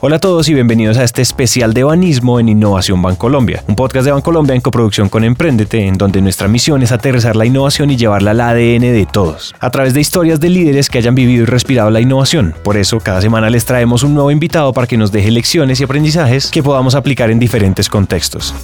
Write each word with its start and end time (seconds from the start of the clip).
Hola 0.00 0.16
a 0.16 0.20
todos 0.20 0.48
y 0.48 0.54
bienvenidos 0.54 0.96
a 0.96 1.02
este 1.02 1.22
especial 1.22 1.74
de 1.74 1.82
Banismo 1.82 2.38
en 2.38 2.48
Innovación 2.48 3.02
Bancolombia, 3.02 3.64
un 3.66 3.74
podcast 3.74 4.04
de 4.04 4.12
Bancolombia 4.12 4.54
en 4.54 4.60
coproducción 4.60 5.08
con 5.08 5.24
Emprendete, 5.24 5.88
en 5.88 5.98
donde 5.98 6.22
nuestra 6.22 6.46
misión 6.46 6.84
es 6.84 6.92
aterrizar 6.92 7.34
la 7.34 7.46
innovación 7.46 7.90
y 7.90 7.96
llevarla 7.96 8.30
al 8.30 8.40
ADN 8.40 8.82
de 8.82 9.08
todos, 9.10 9.56
a 9.58 9.70
través 9.70 9.94
de 9.94 10.00
historias 10.00 10.38
de 10.38 10.50
líderes 10.50 10.88
que 10.88 10.98
hayan 10.98 11.16
vivido 11.16 11.42
y 11.42 11.46
respirado 11.46 11.90
la 11.90 12.00
innovación. 12.00 12.54
Por 12.62 12.76
eso, 12.76 13.00
cada 13.00 13.20
semana 13.20 13.50
les 13.50 13.64
traemos 13.64 14.04
un 14.04 14.14
nuevo 14.14 14.30
invitado 14.30 14.72
para 14.72 14.86
que 14.86 14.96
nos 14.96 15.10
deje 15.10 15.32
lecciones 15.32 15.80
y 15.80 15.84
aprendizajes 15.84 16.52
que 16.52 16.62
podamos 16.62 16.94
aplicar 16.94 17.32
en 17.32 17.40
diferentes 17.40 17.88
contextos. 17.88 18.54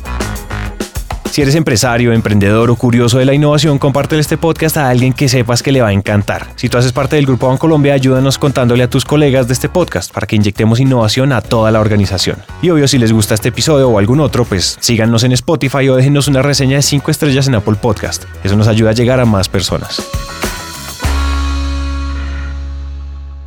Si 1.34 1.42
eres 1.42 1.56
empresario, 1.56 2.12
emprendedor 2.12 2.70
o 2.70 2.76
curioso 2.76 3.18
de 3.18 3.24
la 3.24 3.34
innovación, 3.34 3.76
compártele 3.76 4.20
este 4.20 4.38
podcast 4.38 4.76
a 4.76 4.88
alguien 4.88 5.12
que 5.12 5.28
sepas 5.28 5.64
que 5.64 5.72
le 5.72 5.80
va 5.80 5.88
a 5.88 5.92
encantar. 5.92 6.46
Si 6.54 6.68
tú 6.68 6.78
haces 6.78 6.92
parte 6.92 7.16
del 7.16 7.26
Grupo 7.26 7.48
Bancolombia, 7.48 7.92
ayúdanos 7.92 8.38
contándole 8.38 8.84
a 8.84 8.88
tus 8.88 9.04
colegas 9.04 9.48
de 9.48 9.54
este 9.54 9.68
podcast 9.68 10.14
para 10.14 10.28
que 10.28 10.36
inyectemos 10.36 10.78
innovación 10.78 11.32
a 11.32 11.40
toda 11.40 11.72
la 11.72 11.80
organización. 11.80 12.36
Y 12.62 12.70
obvio, 12.70 12.86
si 12.86 12.98
les 12.98 13.12
gusta 13.12 13.34
este 13.34 13.48
episodio 13.48 13.88
o 13.88 13.98
algún 13.98 14.20
otro, 14.20 14.44
pues 14.44 14.76
síganos 14.78 15.24
en 15.24 15.32
Spotify 15.32 15.88
o 15.88 15.96
déjenos 15.96 16.28
una 16.28 16.40
reseña 16.40 16.76
de 16.76 16.82
5 16.82 17.10
estrellas 17.10 17.48
en 17.48 17.56
Apple 17.56 17.78
Podcast. 17.82 18.26
Eso 18.44 18.54
nos 18.54 18.68
ayuda 18.68 18.90
a 18.90 18.94
llegar 18.94 19.18
a 19.18 19.24
más 19.24 19.48
personas. 19.48 20.06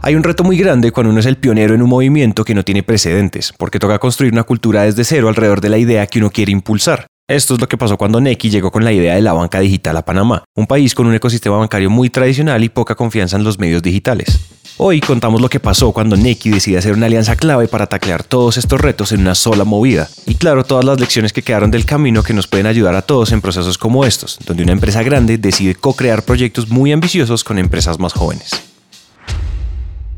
Hay 0.01 0.15
un 0.15 0.23
reto 0.23 0.43
muy 0.43 0.57
grande 0.57 0.91
cuando 0.91 1.11
uno 1.11 1.21
es 1.21 1.25
el 1.25 1.37
pionero 1.37 1.73
en 1.73 1.81
un 1.81 1.89
movimiento 1.89 2.43
que 2.43 2.53
no 2.53 2.63
tiene 2.63 2.83
precedentes, 2.83 3.53
porque 3.57 3.79
toca 3.79 3.97
construir 3.97 4.33
una 4.33 4.43
cultura 4.43 4.83
desde 4.83 5.05
cero 5.05 5.29
alrededor 5.29 5.61
de 5.61 5.69
la 5.69 5.77
idea 5.77 6.05
que 6.05 6.19
uno 6.19 6.31
quiere 6.31 6.51
impulsar. 6.51 7.07
Esto 7.29 7.55
es 7.55 7.59
lo 7.59 7.67
que 7.67 7.75
pasó 7.75 7.97
cuando 7.97 8.21
Neki 8.21 8.49
llegó 8.49 8.71
con 8.71 8.85
la 8.85 8.93
idea 8.93 9.15
de 9.15 9.21
la 9.21 9.33
banca 9.33 9.59
digital 9.59 9.97
a 9.97 10.05
Panamá, 10.05 10.45
un 10.55 10.65
país 10.65 10.95
con 10.95 11.07
un 11.07 11.13
ecosistema 11.13 11.57
bancario 11.57 11.89
muy 11.89 12.09
tradicional 12.09 12.63
y 12.63 12.69
poca 12.69 12.95
confianza 12.95 13.35
en 13.35 13.43
los 13.43 13.59
medios 13.59 13.83
digitales. 13.83 14.39
Hoy 14.77 15.01
contamos 15.01 15.41
lo 15.41 15.49
que 15.49 15.59
pasó 15.59 15.91
cuando 15.91 16.15
Neki 16.15 16.49
decide 16.49 16.77
hacer 16.77 16.93
una 16.93 17.07
alianza 17.07 17.35
clave 17.35 17.67
para 17.67 17.87
taclear 17.87 18.23
todos 18.23 18.55
estos 18.55 18.79
retos 18.79 19.11
en 19.11 19.19
una 19.19 19.35
sola 19.35 19.65
movida. 19.65 20.07
Y 20.25 20.35
claro, 20.35 20.63
todas 20.63 20.85
las 20.85 21.01
lecciones 21.01 21.33
que 21.33 21.41
quedaron 21.41 21.69
del 21.69 21.83
camino 21.83 22.23
que 22.23 22.33
nos 22.33 22.47
pueden 22.47 22.65
ayudar 22.65 22.95
a 22.95 23.01
todos 23.01 23.33
en 23.33 23.41
procesos 23.41 23.77
como 23.77 24.05
estos, 24.05 24.39
donde 24.45 24.63
una 24.63 24.71
empresa 24.71 25.03
grande 25.03 25.37
decide 25.37 25.75
co-crear 25.75 26.23
proyectos 26.23 26.69
muy 26.69 26.93
ambiciosos 26.93 27.43
con 27.43 27.59
empresas 27.59 27.99
más 27.99 28.13
jóvenes. 28.13 28.51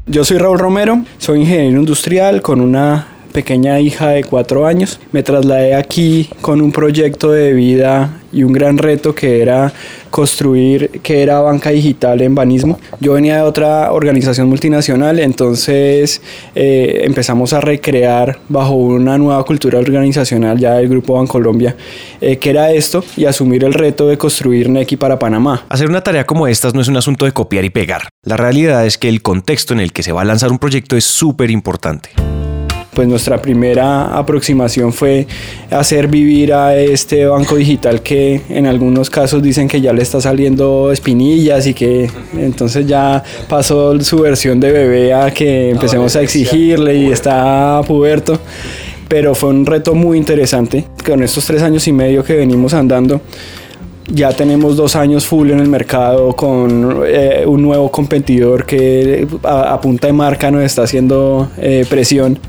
Yo 0.05 0.23
soy 0.23 0.37
Raúl 0.37 0.59
Romero, 0.59 1.03
soy 1.17 1.39
ingeniero 1.39 1.80
industrial 1.80 2.43
con 2.43 2.61
una 2.61 3.07
pequeña 3.31 3.80
hija 3.80 4.09
de 4.09 4.23
cuatro 4.23 4.66
años. 4.66 4.99
Me 5.11 5.23
trasladé 5.23 5.75
aquí 5.75 6.30
con 6.41 6.61
un 6.61 6.72
proyecto 6.72 7.31
de 7.31 7.53
vida 7.53 8.19
y 8.31 8.44
un 8.44 8.53
gran 8.53 8.77
reto 8.77 9.16
que 9.16 9.41
era 9.41 9.73
construir 10.09 11.02
que 11.03 11.21
era 11.21 11.39
banca 11.39 11.69
digital 11.69 12.21
en 12.21 12.36
Banismo. 12.36 12.80
Yo 12.99 13.13
venía 13.13 13.38
de 13.38 13.41
otra 13.41 13.91
organización 13.91 14.49
multinacional, 14.49 15.19
entonces 15.19 16.21
eh, 16.55 17.02
empezamos 17.03 17.53
a 17.53 17.61
recrear 17.61 18.39
bajo 18.49 18.73
una 18.73 19.17
nueva 19.17 19.43
cultura 19.43 19.80
organizacional 19.80 20.58
ya 20.58 20.75
del 20.75 20.89
Grupo 20.89 21.16
Bancolombia, 21.16 21.75
eh, 22.21 22.38
que 22.38 22.49
era 22.49 22.71
esto, 22.71 23.03
y 23.17 23.25
asumir 23.25 23.64
el 23.64 23.73
reto 23.73 24.08
de 24.08 24.17
construir 24.17 24.69
Neki 24.69 24.97
para 24.97 25.19
Panamá. 25.19 25.66
Hacer 25.69 25.89
una 25.89 26.02
tarea 26.02 26.25
como 26.25 26.47
esta 26.47 26.69
no 26.71 26.81
es 26.81 26.88
un 26.88 26.97
asunto 26.97 27.25
de 27.25 27.31
copiar 27.31 27.66
y 27.66 27.69
pegar. 27.69 28.09
La 28.23 28.38
realidad 28.38 28.86
es 28.86 28.97
que 28.97 29.09
el 29.09 29.21
contexto 29.21 29.73
en 29.73 29.80
el 29.80 29.93
que 29.93 30.03
se 30.03 30.11
va 30.11 30.21
a 30.21 30.25
lanzar 30.25 30.52
un 30.52 30.59
proyecto 30.59 30.97
es 30.97 31.05
súper 31.05 31.52
importante 31.52 32.09
pues 32.93 33.07
nuestra 33.07 33.41
primera 33.41 34.17
aproximación 34.17 34.91
fue 34.91 35.27
hacer 35.69 36.07
vivir 36.07 36.53
a 36.53 36.75
este 36.75 37.25
banco 37.25 37.55
digital 37.55 38.01
que 38.01 38.41
en 38.49 38.65
algunos 38.65 39.09
casos 39.09 39.41
dicen 39.43 39.67
que 39.67 39.79
ya 39.79 39.93
le 39.93 40.01
está 40.01 40.19
saliendo 40.19 40.91
espinillas 40.91 41.67
y 41.67 41.73
que 41.73 42.09
entonces 42.33 42.87
ya 42.87 43.23
pasó 43.47 43.99
su 44.01 44.19
versión 44.19 44.59
de 44.59 44.71
bebé 44.71 45.13
a 45.13 45.31
que 45.31 45.69
empecemos 45.69 46.15
a 46.15 46.21
exigirle 46.21 46.95
y 46.95 47.11
está 47.11 47.81
puberto. 47.87 48.39
Pero 49.07 49.33
fue 49.33 49.49
un 49.49 49.65
reto 49.65 49.95
muy 49.95 50.19
interesante. 50.19 50.85
Con 51.03 51.23
estos 51.23 51.45
tres 51.45 51.64
años 51.64 51.87
y 51.87 51.91
medio 51.91 52.23
que 52.23 52.35
venimos 52.35 52.75
andando 52.75 53.21
ya 54.11 54.31
tenemos 54.31 54.75
dos 54.75 54.95
años 54.95 55.25
full 55.25 55.52
en 55.52 55.59
el 55.59 55.67
mercado 55.67 56.33
con 56.33 57.03
eh, 57.05 57.43
un 57.45 57.61
nuevo 57.61 57.92
competidor 57.92 58.65
que 58.65 59.27
a, 59.43 59.80
punta 59.80 60.08
de 60.08 60.14
marca 60.14 60.52
nos 60.52 60.64
está 60.64 60.83
haciendo 60.83 61.49
eh, 61.58 61.86
presión 61.89 62.39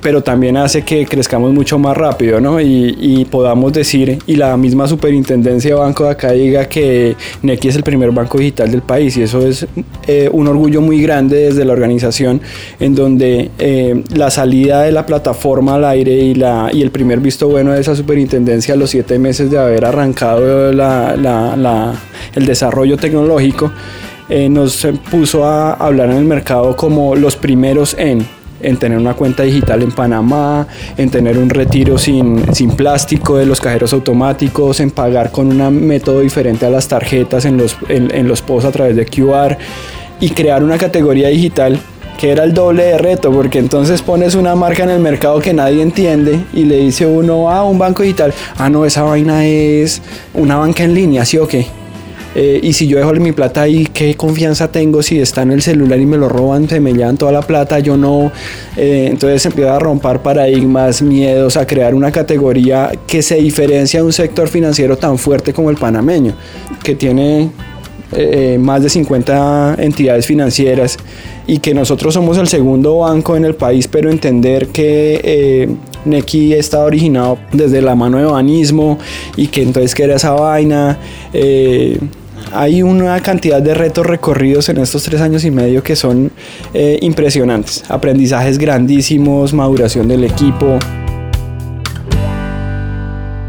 pero 0.00 0.22
también 0.22 0.56
hace 0.56 0.82
que 0.82 1.04
crezcamos 1.06 1.52
mucho 1.52 1.78
más 1.78 1.96
rápido, 1.96 2.40
¿no? 2.40 2.60
Y, 2.60 3.26
podamos 3.30 3.72
decir, 3.72 4.18
y 4.26 4.36
la 4.36 4.56
misma 4.56 4.86
superintendencia 4.86 5.74
de 5.74 5.80
banco 5.80 6.04
de 6.04 6.10
acá 6.10 6.32
diga 6.32 6.68
que 6.68 7.16
Nequi 7.42 7.68
es 7.68 7.76
el 7.76 7.82
primer 7.82 8.12
banco 8.12 8.38
digital 8.38 8.70
del 8.70 8.82
país, 8.82 9.16
y 9.16 9.22
eso 9.22 9.46
es 9.46 9.66
eh, 10.06 10.28
un 10.32 10.46
orgullo 10.46 10.80
muy 10.80 11.02
grande 11.02 11.36
desde 11.36 11.64
la 11.64 11.72
organización, 11.72 12.40
en 12.78 12.94
donde 12.94 13.50
eh, 13.58 14.02
la 14.14 14.30
salida 14.30 14.82
de 14.82 14.92
la 14.92 15.06
plataforma 15.06 15.74
al 15.74 15.84
aire 15.84 16.12
y, 16.12 16.34
la, 16.34 16.70
y 16.72 16.82
el 16.82 16.90
primer 16.90 17.20
visto 17.20 17.48
bueno 17.48 17.72
de 17.72 17.80
esa 17.80 17.96
superintendencia 17.96 18.74
a 18.74 18.76
los 18.76 18.90
siete 18.90 19.18
meses 19.18 19.50
de 19.50 19.58
haber 19.58 19.84
arrancado 19.84 20.70
el 20.70 22.46
desarrollo 22.46 22.96
tecnológico, 22.96 23.72
eh, 24.28 24.48
nos 24.48 24.86
puso 25.10 25.44
a 25.44 25.74
hablar 25.74 26.10
en 26.10 26.16
el 26.16 26.24
mercado 26.24 26.74
como 26.74 27.14
los 27.14 27.36
primeros 27.36 27.94
en 27.98 28.26
en 28.66 28.76
tener 28.78 28.98
una 28.98 29.14
cuenta 29.14 29.44
digital 29.44 29.82
en 29.82 29.92
Panamá, 29.92 30.66
en 30.96 31.08
tener 31.08 31.38
un 31.38 31.48
retiro 31.48 31.96
sin, 31.98 32.42
plástico 32.76 33.36
de 33.36 33.46
los 33.46 33.60
cajeros 33.60 33.92
automáticos, 33.92 34.80
en 34.80 34.90
pagar 34.90 35.30
con 35.30 35.60
un 35.60 35.86
método 35.86 36.20
diferente 36.20 36.66
a 36.66 36.70
las 36.70 36.88
tarjetas 36.88 37.44
en 37.44 37.56
los, 37.56 37.76
en, 37.88 38.26
los 38.26 38.42
POS 38.42 38.64
a 38.64 38.72
través 38.72 38.96
de 38.96 39.06
QR 39.06 39.56
y 40.18 40.30
crear 40.30 40.64
una 40.64 40.78
categoría 40.78 41.28
digital 41.28 41.78
que 42.18 42.30
era 42.30 42.42
el 42.42 42.54
doble 42.54 42.82
de 42.82 42.98
reto, 42.98 43.30
porque 43.30 43.58
entonces 43.58 44.02
pones 44.02 44.34
una 44.34 44.56
marca 44.56 44.82
en 44.82 44.90
el 44.90 45.00
mercado 45.00 45.38
que 45.38 45.52
nadie 45.52 45.82
entiende 45.82 46.40
y 46.52 46.64
le 46.64 46.78
dice 46.78 47.06
uno, 47.06 47.50
ah, 47.50 47.62
un 47.62 47.78
banco 47.78 48.02
digital, 48.02 48.34
ah, 48.56 48.68
no, 48.68 48.84
esa 48.84 49.02
vaina 49.02 49.46
es 49.46 50.02
una 50.34 50.56
banca 50.56 50.82
en 50.82 50.94
línea, 50.94 51.24
¿sí 51.24 51.38
o 51.38 51.46
qué? 51.46 51.66
Eh, 52.38 52.60
y 52.62 52.74
si 52.74 52.86
yo 52.86 52.98
dejo 52.98 53.14
mi 53.14 53.32
plata 53.32 53.62
ahí, 53.62 53.88
¿qué 53.94 54.14
confianza 54.14 54.70
tengo 54.70 55.02
si 55.02 55.18
está 55.18 55.40
en 55.40 55.52
el 55.52 55.62
celular 55.62 55.98
y 55.98 56.04
me 56.04 56.18
lo 56.18 56.28
roban, 56.28 56.68
se 56.68 56.80
me 56.80 56.92
llevan 56.92 57.16
toda 57.16 57.32
la 57.32 57.40
plata? 57.40 57.78
Yo 57.78 57.96
no. 57.96 58.30
Eh, 58.76 59.06
entonces 59.10 59.46
empieza 59.46 59.74
a 59.74 59.78
romper 59.78 60.20
paradigmas, 60.20 61.00
miedos, 61.00 61.56
a 61.56 61.66
crear 61.66 61.94
una 61.94 62.12
categoría 62.12 62.92
que 63.06 63.22
se 63.22 63.36
diferencia 63.36 64.00
de 64.00 64.06
un 64.06 64.12
sector 64.12 64.48
financiero 64.48 64.98
tan 64.98 65.16
fuerte 65.16 65.54
como 65.54 65.70
el 65.70 65.78
panameño, 65.78 66.34
que 66.84 66.94
tiene 66.94 67.48
eh, 68.12 68.58
más 68.60 68.82
de 68.82 68.90
50 68.90 69.76
entidades 69.78 70.26
financieras 70.26 70.98
y 71.46 71.60
que 71.60 71.72
nosotros 71.72 72.12
somos 72.12 72.36
el 72.36 72.48
segundo 72.48 72.98
banco 72.98 73.34
en 73.34 73.46
el 73.46 73.54
país, 73.54 73.88
pero 73.88 74.10
entender 74.10 74.68
que 74.68 75.22
eh, 75.24 75.74
Neki 76.04 76.52
está 76.52 76.80
originado 76.80 77.38
desde 77.50 77.80
la 77.80 77.94
mano 77.94 78.18
de 78.18 78.26
banismo 78.26 78.98
y 79.38 79.46
que 79.46 79.62
entonces 79.62 79.94
que 79.94 80.02
era 80.02 80.16
esa 80.16 80.32
vaina. 80.32 80.98
Hay 82.52 82.82
una 82.82 83.20
cantidad 83.20 83.60
de 83.60 83.74
retos 83.74 84.06
recorridos 84.06 84.68
en 84.68 84.78
estos 84.78 85.02
tres 85.02 85.20
años 85.20 85.44
y 85.44 85.50
medio 85.50 85.82
que 85.82 85.96
son 85.96 86.30
eh, 86.72 86.98
impresionantes. 87.02 87.84
Aprendizajes 87.88 88.58
grandísimos, 88.58 89.52
maduración 89.52 90.08
del 90.08 90.24
equipo. 90.24 90.78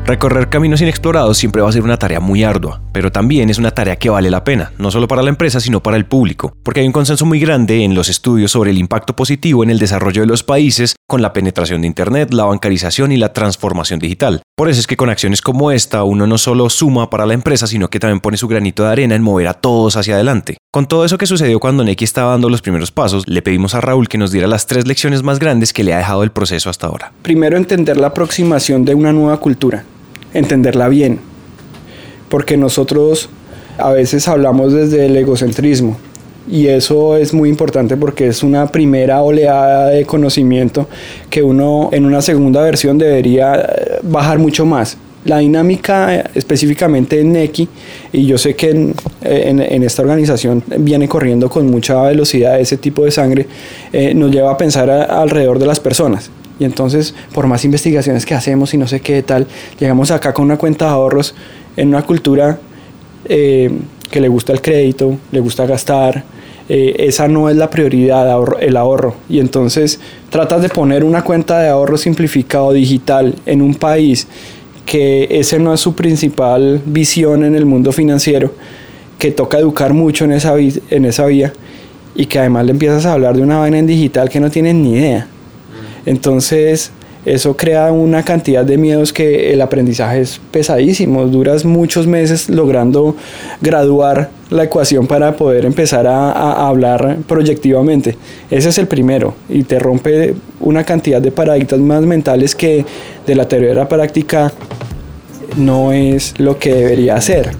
Recorrer 0.07 0.47
caminos 0.47 0.79
inexplorados 0.79 1.37
siempre 1.37 1.61
va 1.61 1.67
a 1.67 1.71
ser 1.73 1.83
una 1.83 1.97
tarea 1.97 2.21
muy 2.21 2.41
ardua, 2.41 2.79
pero 2.93 3.11
también 3.11 3.49
es 3.49 3.57
una 3.57 3.71
tarea 3.71 3.97
que 3.97 4.09
vale 4.09 4.31
la 4.31 4.45
pena, 4.45 4.71
no 4.77 4.89
solo 4.89 5.05
para 5.05 5.21
la 5.21 5.27
empresa, 5.27 5.59
sino 5.59 5.83
para 5.83 5.97
el 5.97 6.05
público, 6.05 6.55
porque 6.63 6.79
hay 6.79 6.87
un 6.87 6.93
consenso 6.93 7.25
muy 7.25 7.41
grande 7.41 7.83
en 7.83 7.93
los 7.93 8.07
estudios 8.07 8.51
sobre 8.51 8.71
el 8.71 8.77
impacto 8.77 9.17
positivo 9.17 9.63
en 9.63 9.69
el 9.69 9.79
desarrollo 9.79 10.21
de 10.21 10.27
los 10.27 10.43
países 10.43 10.95
con 11.07 11.21
la 11.21 11.33
penetración 11.33 11.81
de 11.81 11.87
Internet, 11.87 12.33
la 12.33 12.45
bancarización 12.45 13.11
y 13.11 13.17
la 13.17 13.33
transformación 13.33 13.99
digital. 13.99 14.41
Por 14.55 14.69
eso 14.69 14.79
es 14.79 14.87
que 14.87 14.97
con 14.97 15.09
acciones 15.09 15.41
como 15.41 15.71
esta 15.71 16.03
uno 16.03 16.27
no 16.27 16.37
solo 16.37 16.69
suma 16.69 17.09
para 17.09 17.25
la 17.25 17.33
empresa, 17.33 17.65
sino 17.65 17.89
que 17.89 17.99
también 17.99 18.19
pone 18.19 18.37
su 18.37 18.47
granito 18.47 18.83
de 18.83 18.89
arena 18.89 19.15
en 19.15 19.23
mover 19.23 19.47
a 19.47 19.53
todos 19.53 19.95
hacia 19.95 20.15
adelante. 20.15 20.57
Con 20.71 20.87
todo 20.87 21.05
eso 21.05 21.17
que 21.17 21.25
sucedió 21.25 21.59
cuando 21.59 21.83
Neki 21.83 22.03
estaba 22.03 22.31
dando 22.31 22.49
los 22.49 22.61
primeros 22.61 22.91
pasos, 22.91 23.23
le 23.27 23.41
pedimos 23.41 23.73
a 23.73 23.81
Raúl 23.81 24.09
que 24.09 24.17
nos 24.17 24.31
diera 24.31 24.47
las 24.47 24.67
tres 24.67 24.85
lecciones 24.85 25.23
más 25.23 25.39
grandes 25.39 25.73
que 25.73 25.83
le 25.83 25.93
ha 25.93 25.97
dejado 25.97 26.23
el 26.23 26.31
proceso 26.31 26.69
hasta 26.69 26.87
ahora. 26.87 27.13
Primero, 27.21 27.57
entender 27.57 27.97
la 27.97 28.07
aproximación 28.07 28.83
de 28.85 28.93
una 28.93 29.13
nueva 29.13 29.39
cultura 29.39 29.85
entenderla 30.33 30.87
bien, 30.87 31.19
porque 32.29 32.57
nosotros 32.57 33.29
a 33.77 33.91
veces 33.91 34.27
hablamos 34.27 34.73
desde 34.73 35.05
el 35.05 35.15
egocentrismo 35.15 35.97
y 36.47 36.67
eso 36.67 37.17
es 37.17 37.33
muy 37.33 37.49
importante 37.49 37.97
porque 37.97 38.27
es 38.27 38.43
una 38.43 38.67
primera 38.67 39.21
oleada 39.21 39.89
de 39.89 40.05
conocimiento 40.05 40.87
que 41.29 41.43
uno 41.43 41.89
en 41.91 42.05
una 42.05 42.21
segunda 42.21 42.61
versión 42.61 42.97
debería 42.97 43.55
eh, 43.55 43.99
bajar 44.03 44.39
mucho 44.39 44.65
más. 44.65 44.97
La 45.25 45.39
dinámica 45.39 46.15
eh, 46.15 46.23
específicamente 46.35 47.19
en 47.19 47.33
Neki, 47.33 47.67
y 48.13 48.25
yo 48.25 48.37
sé 48.37 48.55
que 48.55 48.69
en, 48.69 48.93
en, 49.21 49.83
esta 49.83 50.01
organización 50.01 50.63
viene 50.77 51.09
corriendo 51.09 51.49
con 51.49 51.69
mucha 51.69 52.01
velocidad 52.03 52.59
ese 52.59 52.77
tipo 52.77 53.03
de 53.03 53.11
sangre, 53.11 53.45
eh, 53.91 54.13
nos 54.13 54.31
lleva 54.31 54.51
a 54.51 54.57
pensar 54.57 54.89
alrededor 54.89 55.59
de 55.59 55.65
las 55.65 55.79
personas. 55.79 56.29
Y 56.59 56.63
entonces, 56.63 57.13
por 57.33 57.45
más 57.45 57.65
investigaciones 57.65 58.25
que 58.25 58.33
hacemos 58.33 58.73
y 58.73 58.77
no 58.77 58.87
sé 58.87 58.99
qué 58.99 59.21
tal, 59.21 59.45
llegamos 59.79 60.11
acá 60.11 60.33
con 60.33 60.45
una 60.45 60.57
cuenta 60.57 60.85
de 60.85 60.91
ahorros 60.91 61.35
en 61.75 61.89
una 61.89 62.03
cultura 62.03 62.59
eh, 63.25 63.71
que 64.09 64.21
le 64.21 64.27
gusta 64.27 64.53
el 64.53 64.61
crédito, 64.61 65.17
le 65.31 65.39
gusta 65.39 65.65
gastar, 65.65 66.23
eh, 66.69 66.95
esa 66.99 67.27
no 67.27 67.49
es 67.49 67.55
la 67.55 67.69
prioridad, 67.69 68.27
el 68.59 68.77
ahorro. 68.77 69.15
Y 69.29 69.39
entonces 69.39 69.99
tratas 70.29 70.61
de 70.61 70.69
poner 70.69 71.03
una 71.03 71.23
cuenta 71.23 71.59
de 71.59 71.69
ahorro 71.69 71.97
simplificado 71.97 72.73
digital 72.73 73.35
en 73.45 73.61
un 73.61 73.75
país 73.75 74.27
que 74.85 75.27
ese 75.29 75.59
no 75.59 75.73
es 75.73 75.81
su 75.81 75.95
principal 75.95 76.81
visión 76.85 77.43
en 77.43 77.55
el 77.55 77.65
mundo 77.65 77.91
financiero, 77.91 78.53
que 79.19 79.31
toca 79.31 79.59
educar 79.59 79.93
mucho 79.93 80.25
en 80.25 80.31
esa, 80.31 80.55
en 80.57 81.05
esa 81.05 81.25
vía 81.25 81.51
y 82.15 82.25
que 82.25 82.39
además 82.39 82.65
le 82.65 82.71
empiezas 82.71 83.05
a 83.05 83.13
hablar 83.13 83.35
de 83.35 83.43
una 83.43 83.59
vaina 83.59 83.77
en 83.77 83.85
digital 83.85 84.29
que 84.29 84.39
no 84.39 84.49
tienen 84.49 84.81
ni 84.81 84.93
idea. 84.93 85.27
Entonces, 86.05 86.91
eso 87.27 87.57
crea 87.57 87.91
una 87.91 88.23
cantidad 88.23 88.63
de 88.63 88.77
miedos 88.77 89.11
que 89.11 89.51
el 89.51 89.61
aprendizaje 89.61 90.21
es 90.21 90.39
pesadísimo. 90.51 91.25
Duras 91.25 91.65
muchos 91.65 92.07
meses 92.07 92.47
logrando 92.47 93.17
graduar 93.61 94.29
la 94.49 94.63
ecuación 94.63 95.07
para 95.07 95.35
poder 95.35 95.65
empezar 95.65 96.07
a, 96.07 96.67
hablar 96.67 97.17
proyectivamente. 97.27 98.17
Ese 98.49 98.69
es 98.69 98.77
el 98.77 98.87
primero 98.87 99.35
y 99.49 99.63
te 99.63 99.77
rompe 99.77 100.35
una 100.61 100.85
cantidad 100.85 101.21
de 101.21 101.31
paradigmas 101.31 102.03
mentales 102.03 102.55
que 102.55 102.85
de 103.25 103.35
la 103.35 103.45
teoría 103.45 103.71
a 103.71 103.75
la 103.75 103.89
práctica 103.89 104.53
no 105.57 105.91
es 105.91 106.33
lo 106.37 106.57
que 106.57 106.73
debería 106.73 107.19
ser. 107.19 107.51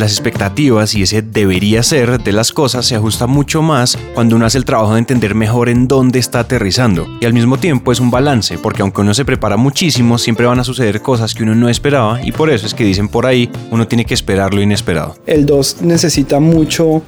Las 0.00 0.12
expectativas 0.12 0.94
y 0.94 1.02
ese 1.02 1.22
debería 1.22 1.82
ser 1.82 2.22
de 2.22 2.32
las 2.32 2.52
cosas 2.52 2.86
se 2.86 2.96
ajusta 2.96 3.26
mucho 3.26 3.60
más 3.60 3.98
cuando 4.14 4.34
uno 4.34 4.46
hace 4.46 4.56
el 4.56 4.64
trabajo 4.64 4.94
de 4.94 4.98
entender 4.98 5.34
mejor 5.34 5.68
en 5.68 5.86
dónde 5.86 6.18
está 6.18 6.40
aterrizando. 6.40 7.06
Y 7.20 7.26
al 7.26 7.34
mismo 7.34 7.58
tiempo 7.58 7.92
es 7.92 8.00
un 8.00 8.10
balance, 8.10 8.56
porque 8.58 8.80
aunque 8.80 9.02
uno 9.02 9.12
se 9.12 9.26
prepara 9.26 9.58
muchísimo, 9.58 10.16
siempre 10.16 10.46
van 10.46 10.58
a 10.58 10.64
suceder 10.64 11.02
cosas 11.02 11.34
que 11.34 11.42
uno 11.42 11.54
no 11.54 11.68
esperaba 11.68 12.18
y 12.24 12.32
por 12.32 12.50
eso 12.50 12.66
es 12.66 12.72
que 12.72 12.82
dicen 12.82 13.08
por 13.08 13.26
ahí, 13.26 13.50
uno 13.70 13.86
tiene 13.86 14.06
que 14.06 14.14
esperar 14.14 14.54
lo 14.54 14.62
inesperado. 14.62 15.16
El 15.26 15.44
2 15.44 15.82
necesita 15.82 16.40
mucho 16.40 17.02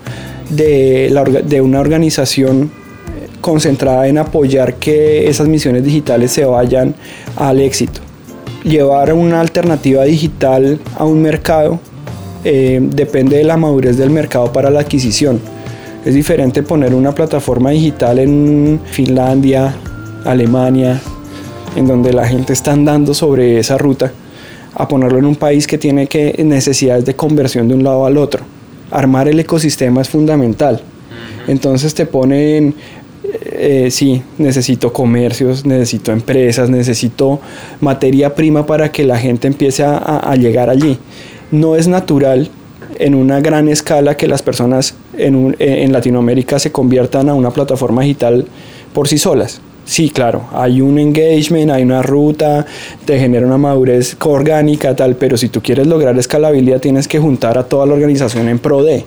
de, 0.51 1.09
la, 1.11 1.25
de 1.25 1.61
una 1.63 1.81
organización 1.81 2.71
concentrada 3.41 4.07
en 4.07 4.19
apoyar 4.19 4.75
que 4.75 5.31
esas 5.31 5.49
misiones 5.49 5.83
digitales 5.83 6.31
se 6.31 6.45
vayan 6.45 6.95
al 7.37 7.59
éxito. 7.59 8.01
Llevar 8.65 9.15
una 9.15 9.41
alternativa 9.41 10.05
digital 10.05 10.79
a 10.97 11.05
un 11.05 11.23
mercado 11.23 11.81
eh, 12.45 12.81
depende 12.83 13.37
de 13.37 13.45
la 13.45 13.57
madurez 13.57 13.97
del 13.97 14.11
mercado 14.11 14.53
para 14.53 14.71
la 14.71 14.81
adquisición. 14.81 15.41
Es 16.05 16.15
diferente 16.15 16.65
poner 16.65 16.93
una 16.93 17.15
plataforma 17.15 17.71
digital 17.71 18.19
en 18.19 18.81
Finlandia, 18.85 19.73
Alemania, 20.25 21.01
en 21.77 21.87
donde 21.87 22.13
la 22.13 22.27
gente 22.27 22.53
está 22.53 22.73
andando 22.73 23.15
sobre 23.15 23.61
esa 23.61 23.79
ruta, 23.79 24.13
a 24.75 24.89
ponerlo 24.89 25.19
en 25.19 25.27
un 25.27 25.37
país 25.37 25.69
que 25.69 25.79
tiene 25.79 26.09
que, 26.09 26.43
necesidades 26.45 27.05
de 27.05 27.15
conversión 27.15 27.69
de 27.69 27.75
un 27.75 27.85
lado 27.85 28.05
al 28.05 28.17
otro. 28.17 28.43
Armar 28.91 29.29
el 29.29 29.39
ecosistema 29.39 30.01
es 30.01 30.09
fundamental. 30.09 30.83
Entonces 31.47 31.95
te 31.95 32.07
ponen, 32.07 32.75
eh, 33.53 33.89
sí, 33.93 34.21
necesito 34.39 34.93
comercios, 34.93 35.65
necesito 35.65 36.11
empresas, 36.11 36.69
necesito 36.69 37.41
materia 37.81 38.35
prima 38.35 38.67
para 38.67 38.91
que 38.91 39.05
la 39.05 39.19
gente 39.19 39.47
empiece 39.47 39.85
a 39.85 40.35
llegar 40.37 40.69
allí 40.69 40.99
no 41.53 41.77
es 41.77 41.87
natural 41.87 42.51
en 42.99 43.15
una 43.15 43.41
gran 43.41 43.69
escala 43.69 44.17
que 44.17 44.27
las 44.27 44.43
personas 44.43 44.95
en, 45.17 45.55
en, 45.59 45.93
Latinoamérica 45.93 46.59
se 46.59 46.73
conviertan 46.73 47.29
a 47.29 47.35
una 47.35 47.51
plataforma 47.51 48.03
digital 48.03 48.47
por 48.93 49.07
sí 49.07 49.19
solas. 49.19 49.61
Sí, 49.85 50.11
claro, 50.11 50.45
hay 50.53 50.81
un 50.81 50.99
engagement, 50.99 51.71
hay 51.71 51.83
una 51.83 52.03
ruta, 52.03 52.65
te 53.05 53.19
genera 53.19 53.45
una 53.47 53.59
madurez 53.59 54.17
orgánica, 54.21 54.95
tal, 54.95 55.17
pero 55.17 55.37
si 55.37 55.49
tú 55.49 55.61
quieres 55.61 55.89
lograr 55.89 56.17
escalabilidad 56.17 56.81
tienes 56.81 57.09
que 57.09 57.19
juntar 57.19 57.59
a 57.59 57.65
toda 57.65 57.85
la 57.87 57.95
organización 57.95 58.49
en 58.49 58.61
pro 58.61 58.85
de. 58.85 59.05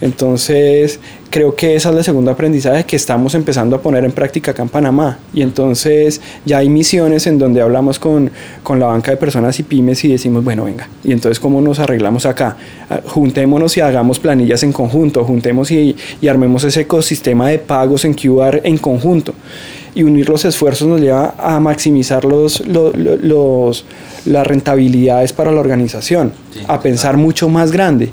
Entonces, 0.00 0.98
creo 1.30 1.54
que 1.54 1.76
esa 1.76 1.90
es 1.90 1.94
la 1.94 2.02
segunda 2.02 2.32
aprendizaje 2.32 2.84
que 2.84 2.96
estamos 2.96 3.34
empezando 3.34 3.76
a 3.76 3.82
poner 3.82 4.04
en 4.04 4.12
práctica 4.12 4.52
acá 4.52 4.62
en 4.62 4.68
Panamá. 4.68 5.18
Y 5.32 5.42
entonces 5.42 6.20
ya 6.44 6.58
hay 6.58 6.68
misiones 6.68 7.26
en 7.26 7.38
donde 7.38 7.60
hablamos 7.60 7.98
con, 7.98 8.30
con 8.62 8.78
la 8.80 8.86
banca 8.86 9.10
de 9.10 9.16
personas 9.16 9.58
y 9.60 9.62
pymes 9.62 10.04
y 10.04 10.08
decimos, 10.08 10.44
bueno, 10.44 10.64
venga, 10.64 10.88
y 11.04 11.12
entonces 11.12 11.40
cómo 11.40 11.60
nos 11.60 11.78
arreglamos 11.78 12.26
acá. 12.26 12.56
Ah, 12.90 13.00
juntémonos 13.04 13.76
y 13.76 13.80
hagamos 13.80 14.18
planillas 14.18 14.62
en 14.62 14.72
conjunto, 14.72 15.24
juntemos 15.24 15.70
y, 15.70 15.96
y 16.20 16.28
armemos 16.28 16.64
ese 16.64 16.82
ecosistema 16.82 17.48
de 17.48 17.58
pagos 17.58 18.04
en 18.04 18.14
QR 18.14 18.60
en 18.64 18.78
conjunto 18.78 19.34
y 19.98 20.04
unir 20.04 20.28
los 20.28 20.44
esfuerzos 20.44 20.86
nos 20.86 21.00
lleva 21.00 21.34
a 21.38 21.58
maximizar 21.58 22.24
los, 22.24 22.62
los, 22.66 23.84
las 24.26 24.46
rentabilidades 24.46 25.32
para 25.32 25.50
la 25.50 25.58
organización, 25.58 26.32
a 26.68 26.80
pensar 26.80 27.16
mucho 27.16 27.48
más 27.48 27.72
grande. 27.72 28.10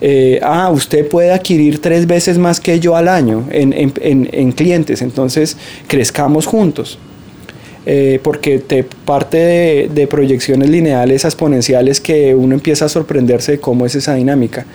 Eh, 0.00 0.40
ah, 0.42 0.70
usted 0.72 1.06
puede 1.08 1.32
adquirir 1.32 1.80
tres 1.80 2.06
veces 2.06 2.38
más 2.38 2.60
que 2.60 2.80
yo 2.80 2.96
al 2.96 3.08
año 3.08 3.46
en, 3.50 3.72
en, 3.72 3.94
en 4.32 4.52
clientes, 4.52 5.02
entonces 5.02 5.56
crezcamos 5.86 6.46
juntos. 6.46 6.98
Eh, 7.88 8.18
porque 8.20 8.58
te 8.58 8.82
parte 8.82 9.36
de, 9.36 9.90
de, 9.94 10.08
proyecciones 10.08 10.68
lineales 10.68 11.24
exponenciales 11.24 12.00
que 12.00 12.34
uno 12.34 12.56
empieza 12.56 12.86
a 12.86 12.88
sorprenderse 12.88 13.52
de 13.52 13.60
cómo 13.60 13.86
es 13.86 13.94
esa 13.94 14.14
dinámica. 14.14 14.66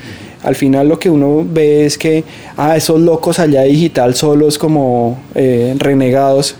Al 0.43 0.55
final 0.55 0.87
lo 0.87 0.97
que 0.97 1.09
uno 1.09 1.45
ve 1.45 1.85
es 1.85 1.97
que, 1.97 2.23
ah, 2.55 2.77
esos 2.77 3.01
locos 3.01 3.39
allá 3.39 3.63
digital 3.63 4.15
solos 4.15 4.57
como 4.57 5.19
eh, 5.35 5.75
renegados, 5.77 6.55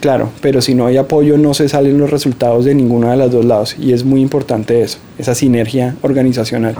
claro, 0.00 0.30
pero 0.42 0.60
si 0.60 0.74
no 0.74 0.86
hay 0.86 0.98
apoyo 0.98 1.38
no 1.38 1.54
se 1.54 1.68
salen 1.70 1.96
los 1.96 2.10
resultados 2.10 2.64
de 2.64 2.74
ninguno 2.74 3.10
de 3.10 3.16
los 3.16 3.32
dos 3.32 3.44
lados 3.44 3.76
y 3.80 3.94
es 3.94 4.04
muy 4.04 4.20
importante 4.20 4.82
eso, 4.82 4.98
esa 5.18 5.34
sinergia 5.34 5.96
organizacional. 6.02 6.74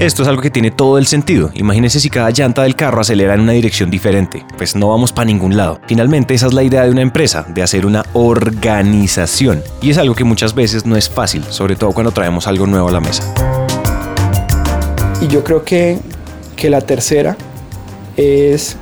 Esto 0.00 0.22
es 0.22 0.28
algo 0.28 0.40
que 0.40 0.48
tiene 0.48 0.70
todo 0.70 0.96
el 0.96 1.06
sentido. 1.06 1.50
Imagínese 1.52 2.00
si 2.00 2.08
cada 2.08 2.30
llanta 2.30 2.62
del 2.62 2.74
carro 2.74 3.02
acelera 3.02 3.34
en 3.34 3.40
una 3.40 3.52
dirección 3.52 3.90
diferente. 3.90 4.46
Pues 4.56 4.74
no 4.74 4.88
vamos 4.88 5.12
para 5.12 5.26
ningún 5.26 5.58
lado. 5.58 5.78
Finalmente, 5.86 6.32
esa 6.32 6.46
es 6.46 6.54
la 6.54 6.62
idea 6.62 6.84
de 6.84 6.90
una 6.90 7.02
empresa, 7.02 7.44
de 7.46 7.62
hacer 7.62 7.84
una 7.84 8.02
organización. 8.14 9.62
Y 9.82 9.90
es 9.90 9.98
algo 9.98 10.14
que 10.14 10.24
muchas 10.24 10.54
veces 10.54 10.86
no 10.86 10.96
es 10.96 11.10
fácil, 11.10 11.44
sobre 11.50 11.76
todo 11.76 11.92
cuando 11.92 12.12
traemos 12.12 12.46
algo 12.46 12.66
nuevo 12.66 12.88
a 12.88 12.92
la 12.92 13.00
mesa. 13.00 13.22
Y 15.20 15.26
yo 15.26 15.44
creo 15.44 15.64
que, 15.64 15.98
que 16.56 16.70
la 16.70 16.80
tercera 16.80 17.36
es 18.16 18.76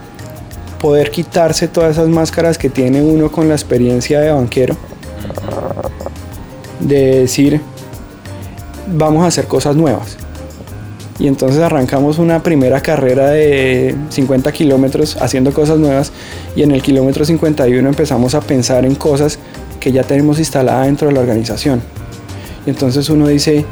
poder 0.81 1.11
quitarse 1.11 1.67
todas 1.67 1.97
esas 1.97 2.07
máscaras 2.07 2.59
que 2.59 2.71
tiene 2.71 3.03
uno 3.03 3.33
con 3.33 3.49
la 3.49 3.55
experiencia 3.55 4.21
de 4.21 4.31
banquero. 4.31 4.77
De 6.79 7.23
decir, 7.23 7.61
vamos 8.87 9.25
a 9.25 9.27
hacer 9.27 9.49
cosas 9.49 9.75
nuevas 9.75 10.17
y 11.19 11.27
entonces 11.27 11.61
arrancamos 11.61 12.19
una 12.19 12.43
primera 12.43 12.81
carrera 12.81 13.31
de 13.31 13.95
50 14.11 14.53
kilómetros 14.53 15.17
haciendo 15.21 15.53
cosas 15.53 15.79
nuevas 15.79 16.13
y 16.55 16.63
en 16.63 16.71
el 16.71 16.83
kilómetro 16.83 17.25
51 17.25 17.89
empezamos 17.89 18.35
a 18.35 18.41
pensar 18.41 18.85
en 18.85 18.95
cosas 18.95 19.39
que 19.81 19.91
ya 19.91 20.05
tenemos 20.05 20.39
instaladas 20.39 20.87
dentro 20.87 21.09
de 21.09 21.15
la 21.15 21.21
organización. 21.21 21.83
Y 22.67 22.71
entonces 22.71 23.09
uno 23.11 23.27
dice, 23.27 23.65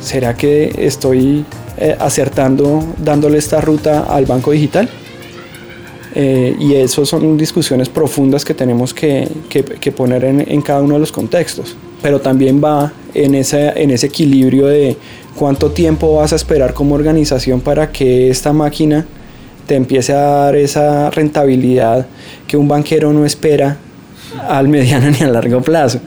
¿será 0.00 0.34
que 0.36 0.72
estoy 0.78 1.44
eh, 1.76 1.96
acertando 1.98 2.84
dándole 2.98 3.38
esta 3.38 3.60
ruta 3.60 4.00
al 4.08 4.26
banco 4.26 4.52
digital? 4.52 4.88
Eh, 6.14 6.56
y 6.58 6.74
eso 6.74 7.06
son 7.06 7.36
discusiones 7.36 7.88
profundas 7.88 8.44
que 8.44 8.52
tenemos 8.52 8.92
que, 8.92 9.28
que, 9.48 9.92
poner 9.92 10.24
en, 10.24 10.44
en, 10.46 10.60
cada 10.60 10.82
uno 10.82 10.94
de 10.94 11.00
los 11.00 11.12
contextos. 11.12 11.76
Pero 12.02 12.20
también 12.20 12.60
va 12.62 12.92
en, 13.14 13.34
esa, 13.34 13.72
en 13.72 13.90
ese 13.90 14.06
equilibrio 14.06 14.66
de 14.66 14.96
¿Cuánto 15.40 15.70
tiempo 15.70 16.16
vas 16.16 16.32
a 16.32 16.36
esperar 16.36 16.74
como 16.74 16.94
organización 16.94 17.60
para 17.60 17.90
que 17.90 18.28
esta 18.28 18.52
máquina 18.52 19.06
te 19.66 19.74
empiece 19.74 20.12
a 20.12 20.20
dar 20.20 20.56
esa 20.56 21.08
rentabilidad 21.10 22.06
que 22.46 22.56
un 22.56 22.68
banquero 22.68 23.12
no 23.12 23.24
espera 23.24 23.78
al 24.48 24.68
mediano 24.68 25.10
ni 25.10 25.24
a 25.24 25.28
largo 25.28 25.62
plazo? 25.62 26.00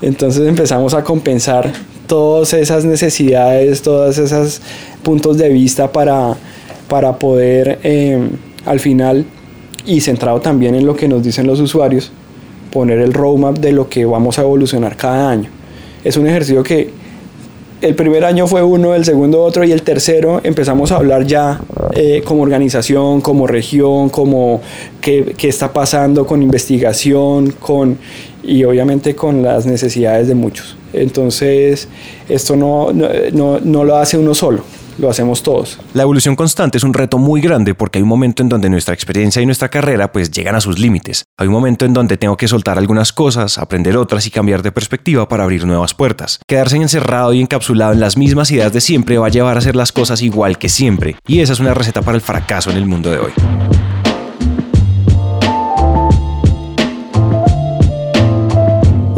Entonces 0.00 0.48
empezamos 0.48 0.94
a 0.94 1.04
compensar 1.04 1.70
todas 2.08 2.54
esas 2.54 2.84
necesidades, 2.84 3.82
todos 3.82 4.18
esos 4.18 4.60
puntos 5.02 5.38
de 5.38 5.50
vista 5.50 5.92
para, 5.92 6.34
para 6.88 7.16
poder 7.18 7.78
eh, 7.84 8.18
al 8.64 8.80
final, 8.80 9.24
y 9.86 10.00
centrado 10.00 10.40
también 10.40 10.74
en 10.74 10.86
lo 10.86 10.96
que 10.96 11.08
nos 11.08 11.22
dicen 11.22 11.46
los 11.46 11.60
usuarios, 11.60 12.12
poner 12.72 12.98
el 12.98 13.12
roadmap 13.12 13.58
de 13.58 13.72
lo 13.72 13.88
que 13.88 14.04
vamos 14.04 14.38
a 14.38 14.42
evolucionar 14.42 14.96
cada 14.96 15.30
año. 15.30 15.50
Es 16.04 16.16
un 16.16 16.26
ejercicio 16.26 16.62
que 16.62 16.90
el 17.82 17.96
primer 17.96 18.24
año 18.24 18.46
fue 18.46 18.62
uno, 18.62 18.94
el 18.94 19.04
segundo 19.04 19.42
otro 19.42 19.64
y 19.64 19.72
el 19.72 19.82
tercero 19.82 20.40
empezamos 20.44 20.92
a 20.92 20.96
hablar 20.96 21.26
ya 21.26 21.60
eh, 21.96 22.22
como 22.24 22.42
organización, 22.42 23.20
como 23.20 23.48
región, 23.48 24.08
como 24.08 24.60
qué, 25.00 25.34
está 25.42 25.72
pasando 25.72 26.24
con 26.24 26.42
investigación, 26.42 27.50
con 27.58 27.98
y 28.44 28.62
obviamente 28.62 29.16
con 29.16 29.42
las 29.42 29.66
necesidades 29.66 30.28
de 30.28 30.36
muchos. 30.36 30.76
Entonces, 30.92 31.88
esto 32.28 32.54
no, 32.54 32.92
no, 32.92 33.58
no, 33.60 33.84
lo 33.84 33.96
hace 33.96 34.16
uno 34.16 34.34
solo. 34.34 34.62
Lo 34.98 35.10
hacemos 35.10 35.42
todos. 35.42 35.78
La 35.94 36.02
evolución 36.02 36.36
constante 36.36 36.78
es 36.78 36.84
un 36.84 36.94
reto 36.94 37.18
muy 37.18 37.40
grande 37.40 37.74
porque 37.74 37.98
hay 37.98 38.02
un 38.02 38.08
momento 38.08 38.42
en 38.42 38.48
donde 38.48 38.70
nuestra 38.70 38.94
experiencia 38.94 39.40
y 39.42 39.46
nuestra 39.46 39.68
carrera 39.68 40.12
pues 40.12 40.30
llegan 40.30 40.54
a 40.54 40.60
sus 40.60 40.78
límites. 40.78 41.24
Hay 41.38 41.46
un 41.46 41.52
momento 41.52 41.84
en 41.84 41.92
donde 41.92 42.16
tengo 42.16 42.36
que 42.36 42.48
soltar 42.48 42.78
algunas 42.78 43.12
cosas, 43.12 43.58
aprender 43.58 43.96
otras 43.96 44.26
y 44.26 44.30
cambiar 44.30 44.62
de 44.62 44.72
perspectiva 44.72 45.28
para 45.28 45.44
abrir 45.44 45.66
nuevas 45.66 45.94
puertas. 45.94 46.40
Quedarse 46.46 46.76
encerrado 46.76 47.32
y 47.32 47.40
encapsulado 47.40 47.92
en 47.92 48.00
las 48.00 48.16
mismas 48.16 48.50
ideas 48.50 48.72
de 48.72 48.80
siempre 48.80 49.18
va 49.18 49.26
a 49.26 49.30
llevar 49.30 49.56
a 49.56 49.60
hacer 49.60 49.76
las 49.76 49.92
cosas 49.92 50.22
igual 50.22 50.58
que 50.58 50.68
siempre. 50.68 51.16
Y 51.26 51.40
esa 51.40 51.52
es 51.52 51.60
una 51.60 51.74
receta 51.74 52.02
para 52.02 52.16
el 52.16 52.22
fracaso 52.22 52.70
en 52.70 52.76
el 52.76 52.86
mundo 52.86 53.10
de 53.10 53.18
hoy. 53.18 53.32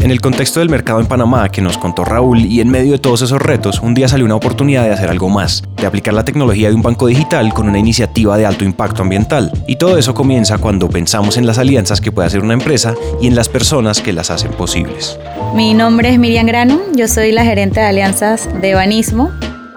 En 0.05 0.11
el 0.11 0.21
contexto 0.21 0.61
del 0.61 0.69
mercado 0.69 1.01
en 1.01 1.07
Panamá 1.07 1.49
que 1.49 1.63
nos 1.63 1.79
contó 1.79 2.05
Raúl 2.05 2.41
y 2.45 2.61
en 2.61 2.69
medio 2.69 2.93
de 2.93 2.99
todos 2.99 3.23
esos 3.23 3.41
retos, 3.41 3.81
un 3.81 3.95
día 3.95 4.07
salió 4.07 4.27
una 4.27 4.35
oportunidad 4.35 4.85
de 4.85 4.93
hacer 4.93 5.09
algo 5.09 5.31
más, 5.31 5.63
de 5.79 5.87
aplicar 5.87 6.13
la 6.13 6.27
tecnología 6.27 6.69
de 6.69 6.75
un 6.75 6.83
banco 6.83 7.07
digital 7.07 7.55
con 7.55 7.71
una 7.71 7.79
iniciativa 7.79 8.37
de 8.37 8.45
alto 8.45 8.67
impacto 8.67 9.01
ambiental. 9.01 9.51
Y 9.67 9.77
todo 9.77 9.97
eso 9.97 10.13
comienza 10.13 10.59
cuando 10.59 10.91
pensamos 10.91 11.39
en 11.39 11.47
las 11.47 11.57
alianzas 11.57 12.03
que 12.03 12.13
puede 12.13 12.27
hacer 12.27 12.43
una 12.43 12.53
empresa 12.53 12.95
y 13.23 13.29
en 13.29 13.35
las 13.35 13.49
personas 13.49 14.03
que 14.03 14.13
las 14.13 14.31
hacen 14.31 14.51
posibles. 14.51 15.19
Mi 15.55 15.73
nombre 15.73 16.11
es 16.11 16.19
Miriam 16.19 16.45
Grano, 16.45 16.83
yo 16.95 17.09
soy 17.09 17.33
la 17.33 17.47
gerente 17.47 17.81
de 17.81 17.87
alianzas 17.87 18.47
de 18.61 18.75
Banismo. 18.75 19.31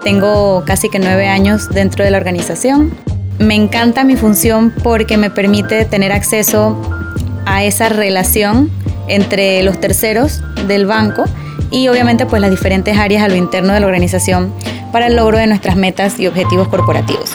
Tengo 0.04 0.62
casi 0.66 0.90
que 0.90 0.98
nueve 0.98 1.26
años 1.26 1.70
dentro 1.70 2.04
de 2.04 2.10
la 2.10 2.18
organización. 2.18 2.92
Me 3.38 3.54
encanta 3.54 4.04
mi 4.04 4.16
función 4.16 4.74
porque 4.82 5.16
me 5.16 5.30
permite 5.30 5.86
tener 5.86 6.12
acceso 6.12 6.76
a 7.46 7.64
esa 7.64 7.88
relación 7.88 8.70
entre 9.08 9.62
los 9.62 9.80
terceros 9.80 10.42
del 10.66 10.86
banco 10.86 11.24
y 11.70 11.88
obviamente 11.88 12.26
pues 12.26 12.40
las 12.40 12.50
diferentes 12.50 12.96
áreas 12.96 13.22
a 13.22 13.28
lo 13.28 13.36
interno 13.36 13.72
de 13.72 13.80
la 13.80 13.86
organización 13.86 14.52
para 14.92 15.06
el 15.06 15.16
logro 15.16 15.38
de 15.38 15.46
nuestras 15.46 15.76
metas 15.76 16.18
y 16.18 16.26
objetivos 16.26 16.68
corporativos. 16.68 17.30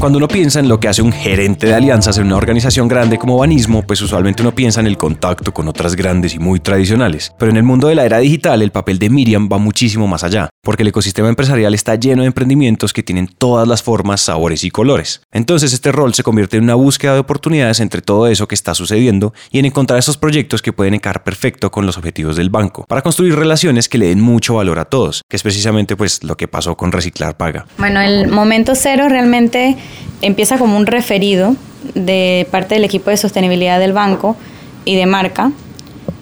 Cuando 0.00 0.16
uno 0.16 0.28
piensa 0.28 0.60
en 0.60 0.68
lo 0.70 0.80
que 0.80 0.88
hace 0.88 1.02
un 1.02 1.12
gerente 1.12 1.66
de 1.66 1.74
alianzas 1.74 2.16
en 2.16 2.24
una 2.24 2.38
organización 2.38 2.88
grande 2.88 3.18
como 3.18 3.36
Banismo, 3.36 3.82
pues 3.82 4.00
usualmente 4.00 4.40
uno 4.40 4.54
piensa 4.54 4.80
en 4.80 4.86
el 4.86 4.96
contacto 4.96 5.52
con 5.52 5.68
otras 5.68 5.94
grandes 5.94 6.32
y 6.34 6.38
muy 6.38 6.58
tradicionales. 6.58 7.34
Pero 7.38 7.50
en 7.50 7.58
el 7.58 7.64
mundo 7.64 7.86
de 7.86 7.94
la 7.94 8.06
era 8.06 8.16
digital, 8.16 8.62
el 8.62 8.70
papel 8.70 8.98
de 8.98 9.10
Miriam 9.10 9.50
va 9.52 9.58
muchísimo 9.58 10.06
más 10.06 10.24
allá, 10.24 10.48
porque 10.62 10.82
el 10.82 10.88
ecosistema 10.88 11.28
empresarial 11.28 11.74
está 11.74 11.94
lleno 11.94 12.22
de 12.22 12.26
emprendimientos 12.26 12.92
que 12.92 13.02
tienen 13.02 13.26
todas 13.26 13.66
las 13.66 13.82
formas, 13.82 14.20
sabores 14.20 14.64
y 14.64 14.70
colores. 14.70 15.22
Entonces 15.32 15.72
este 15.72 15.92
rol 15.92 16.14
se 16.14 16.22
convierte 16.22 16.56
en 16.56 16.64
una 16.64 16.74
búsqueda 16.74 17.14
de 17.14 17.20
oportunidades 17.20 17.80
entre 17.80 18.02
todo 18.02 18.26
eso 18.26 18.48
que 18.48 18.54
está 18.54 18.74
sucediendo 18.74 19.32
y 19.50 19.58
en 19.58 19.64
encontrar 19.64 19.98
esos 19.98 20.16
proyectos 20.16 20.62
que 20.62 20.72
pueden 20.72 20.94
encajar 20.94 21.24
perfecto 21.24 21.70
con 21.70 21.86
los 21.86 21.96
objetivos 21.96 22.36
del 22.36 22.50
banco, 22.50 22.84
para 22.86 23.02
construir 23.02 23.34
relaciones 23.36 23.88
que 23.88 23.98
le 23.98 24.08
den 24.08 24.20
mucho 24.20 24.54
valor 24.54 24.78
a 24.78 24.84
todos, 24.84 25.22
que 25.28 25.36
es 25.36 25.42
precisamente 25.42 25.96
pues 25.96 26.22
lo 26.22 26.36
que 26.36 26.48
pasó 26.48 26.76
con 26.76 26.92
Reciclar 26.92 27.36
Paga. 27.36 27.66
Bueno, 27.78 28.00
el 28.00 28.28
momento 28.28 28.74
cero 28.74 29.08
realmente 29.08 29.76
empieza 30.22 30.58
como 30.58 30.76
un 30.76 30.86
referido 30.86 31.56
de 31.94 32.46
parte 32.50 32.74
del 32.74 32.84
equipo 32.84 33.10
de 33.10 33.16
sostenibilidad 33.16 33.78
del 33.78 33.92
banco 33.92 34.36
y 34.84 34.96
de 34.96 35.06
marca. 35.06 35.52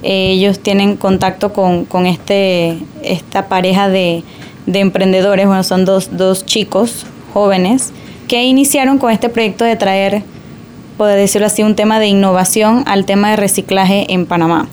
Ellos 0.02 0.60
tienen 0.60 0.96
contacto 0.96 1.52
con, 1.52 2.06
este, 2.06 2.78
esta 3.02 3.48
pareja 3.48 3.88
de, 3.88 4.22
emprendedores, 4.66 5.46
bueno, 5.46 5.64
son 5.64 5.84
dos, 5.84 6.16
dos 6.16 6.44
chicos 6.44 7.06
jóvenes 7.32 7.92
que 8.28 8.44
iniciaron 8.44 8.98
con 8.98 9.10
este 9.10 9.28
proyecto 9.28 9.64
de 9.64 9.76
traer, 9.76 10.22
poder 10.98 11.18
decirlo 11.18 11.46
así, 11.46 11.62
un 11.62 11.74
tema 11.74 11.98
de 11.98 12.06
innovación 12.06 12.84
al 12.86 13.06
tema 13.06 13.30
de 13.30 13.36
reciclaje 13.36 14.12
en 14.12 14.26
Panamá. 14.26 14.68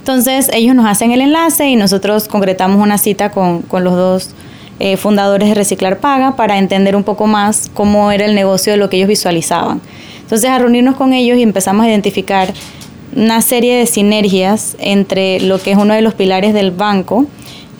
Entonces 0.00 0.50
ellos 0.52 0.74
nos 0.74 0.86
hacen 0.86 1.10
el 1.12 1.20
enlace 1.20 1.68
y 1.68 1.76
nosotros 1.76 2.28
concretamos 2.28 2.82
una 2.82 2.98
cita 2.98 3.30
con, 3.30 3.62
con 3.62 3.84
los 3.84 3.94
dos 3.94 4.34
eh, 4.82 4.96
fundadores 4.96 5.46
de 5.50 5.54
Reciclar 5.54 5.98
Paga 5.98 6.36
para 6.36 6.56
entender 6.56 6.96
un 6.96 7.04
poco 7.04 7.26
más 7.26 7.70
cómo 7.74 8.10
era 8.12 8.24
el 8.24 8.34
negocio 8.34 8.72
de 8.72 8.78
lo 8.78 8.88
que 8.88 8.96
ellos 8.96 9.10
visualizaban. 9.10 9.82
Entonces, 10.22 10.48
a 10.48 10.58
reunirnos 10.58 10.96
con 10.96 11.12
ellos 11.12 11.36
y 11.36 11.42
empezamos 11.42 11.84
a 11.84 11.90
identificar 11.90 12.54
una 13.14 13.42
serie 13.42 13.76
de 13.76 13.86
sinergias 13.86 14.76
entre 14.78 15.40
lo 15.40 15.58
que 15.60 15.72
es 15.72 15.76
uno 15.76 15.94
de 15.94 16.02
los 16.02 16.14
pilares 16.14 16.54
del 16.54 16.70
banco 16.70 17.26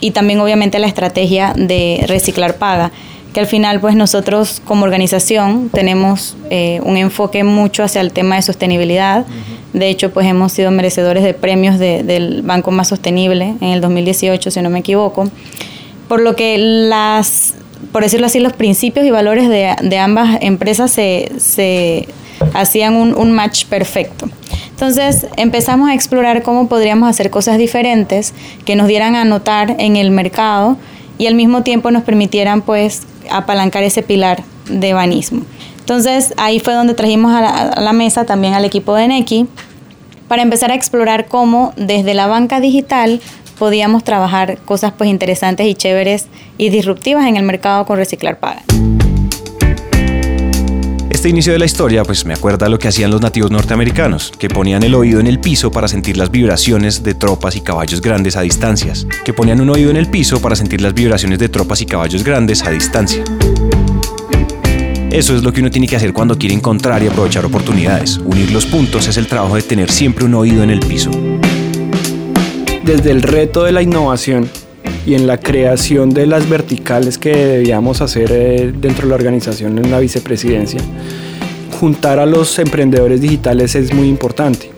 y 0.01 0.13
también 0.13 0.41
obviamente 0.41 0.79
la 0.79 0.87
estrategia 0.87 1.53
de 1.57 2.05
Reciclar 2.07 2.57
Paga 2.57 2.91
que 3.33 3.41
al 3.41 3.47
final 3.47 3.81
pues 3.81 3.95
nosotros 3.95 4.61
como 4.65 4.85
organización 4.85 5.69
tenemos 5.73 6.37
eh, 6.51 6.81
un 6.83 6.97
enfoque 6.97 7.45
mucho 7.45 7.85
hacia 7.85 8.01
el 8.01 8.13
tema 8.13 8.35
de 8.35 8.43
sostenibilidad. 8.43 9.25
De 9.73 9.89
hecho 9.89 10.11
pues 10.11 10.27
hemos 10.27 10.53
sido 10.53 10.73
merecedores 10.73 11.23
de 11.23 11.33
premios 11.33 11.79
del 11.79 12.43
Banco 12.43 12.73
Más 12.73 12.89
Sostenible 12.89 13.55
en 13.61 13.69
el 13.69 13.81
2018 13.81 14.51
si 14.51 14.63
no 14.63 14.69
me 14.69 14.81
equivoco 14.81 15.31
por 16.11 16.21
lo 16.21 16.35
que 16.35 16.59
las, 16.59 17.55
por 17.93 18.03
decirlo 18.03 18.27
así, 18.27 18.41
los 18.41 18.53
principios 18.53 19.07
y 19.07 19.13
valores 19.13 19.49
de, 19.49 19.99
ambas 19.99 20.39
empresas 20.41 20.91
se, 20.91 22.09
hacían 22.53 22.97
un, 22.97 23.31
match 23.31 23.67
perfecto. 23.67 24.29
Entonces 24.81 25.27
empezamos 25.37 25.91
a 25.91 25.95
explorar 25.95 26.43
cómo 26.43 26.67
podríamos 26.67 27.07
hacer 27.07 27.29
cosas 27.29 27.59
diferentes 27.59 28.33
que 28.65 28.77
nos 28.77 28.89
dieran 28.89 29.15
a 29.15 29.27
notar 29.27 29.77
en 29.79 29.97
el 29.97 30.11
mercado 30.11 30.79
y 31.19 31.27
al 31.27 31.35
mismo 31.35 31.63
tiempo 31.63 31.91
nos 31.91 32.03
permitieran 32.03 32.63
pues 32.63 33.03
apalancar 33.31 33.83
ese 33.83 34.03
pilar 34.03 34.43
de 34.71 34.95
banismo. 34.95 35.43
Entonces 35.81 36.33
ahí 36.39 36.61
fue 36.61 36.73
donde 36.73 36.95
trajimos 36.95 37.31
a 37.31 37.79
la, 37.79 37.93
mesa 37.93 38.25
también 38.25 38.55
al 38.55 38.65
equipo 38.65 38.95
de 38.95 39.07
Neki 39.07 39.49
para 40.29 40.41
empezar 40.41 40.71
a 40.71 40.77
explorar 40.77 41.27
cómo 41.27 41.75
desde 41.77 42.15
la 42.15 42.27
banca 42.27 42.59
digital 42.59 43.21
podíamos 43.59 44.03
trabajar 44.03 44.57
cosas 44.65 44.95
pues 44.97 45.11
interesantes 45.11 45.67
y 45.67 45.75
chéveres 45.75 46.29
y 46.57 46.71
disruptivas 46.71 47.27
en 47.27 47.37
el 47.37 47.43
mercado 47.43 47.85
con 47.85 47.99
Reciclar 47.99 48.39
Paga. 48.39 48.63
Este 51.11 51.29
inicio 51.29 51.53
de 51.53 51.59
la 51.59 51.67
historia 51.67 52.05
pues 52.05 52.25
me 52.25 52.33
acuerda 52.33 52.69
lo 52.69 52.79
que 52.79 52.89
hacían 52.89 53.11
los 53.11 53.21
nativos 53.21 53.51
norteamericanos, 53.51 54.33
que 54.39 54.49
ponían 54.49 54.83
el 54.83 54.95
oído 54.95 55.21
en 55.21 55.27
el 55.27 55.41
piso 55.41 55.71
para 55.71 55.89
sentir 55.89 56.17
las 56.17 56.31
vibraciones 56.31 57.03
de 57.03 57.15
tropas 57.15 57.57
y 57.57 57.61
caballos 57.61 58.01
grandes 58.01 58.37
a 58.37 58.41
distancias, 58.41 59.07
que 59.25 59.35
ponían 59.35 59.61
un 59.61 59.69
oído 59.71 59.91
en 59.91 59.97
el 59.97 60.09
piso 60.09 60.41
para 60.41 60.57
sentir 60.57 60.81
las 60.81 60.95
vibraciones 60.95 61.39
de 61.39 61.49
tropas 61.49 61.83
y 61.83 61.87
caballos 61.87 62.25
grandes 62.25 62.65
a 62.65 62.71
distancia. 62.71 63.23
Eso 65.11 65.37
es 65.37 65.43
lo 65.43 65.53
que 65.53 65.61
uno 65.61 65.71
tiene 65.71 65.89
que 65.89 65.97
hacer 65.97 66.13
cuando 66.13 66.39
quiere 66.39 66.55
encontrar 66.55 67.03
y 67.03 67.09
aprovechar 67.09 67.45
oportunidades. 67.45 68.19
Unir 68.19 68.53
los 68.53 68.65
puntos 68.65 69.09
es 69.09 69.17
el 69.17 69.27
trabajo 69.27 69.57
de 69.57 69.63
tener 69.63 69.91
siempre 69.91 70.25
un 70.25 70.35
oído 70.35 70.63
en 70.63 70.71
el 70.71 70.81
piso 70.81 71.11
desde 72.83 73.11
el 73.11 73.23
reto 73.23 73.65
de 73.65 73.73
la 73.73 73.83
innovación 73.83 74.51
y 75.07 75.15
en 75.15 75.27
la 75.27 75.39
creación 75.39 76.11
de 76.11 76.27
las 76.27 76.49
verticales 76.49 77.19
que 77.19 77.35
debíamos 77.35 78.01
hacer 78.01 78.31
eh, 78.33 78.73
dentro 78.75 79.05
de 79.05 79.11
la 79.11 79.15
organización 79.17 79.79
en 79.79 79.91
la 79.91 79.99
vicepresidencia, 79.99 80.81
juntar 81.79 82.19
a 82.19 82.27
los 82.27 82.59
emprendedores 82.59 83.21
digitales 83.21 83.75
es 83.75 83.93
muy 83.95 84.09
importante 84.09 84.71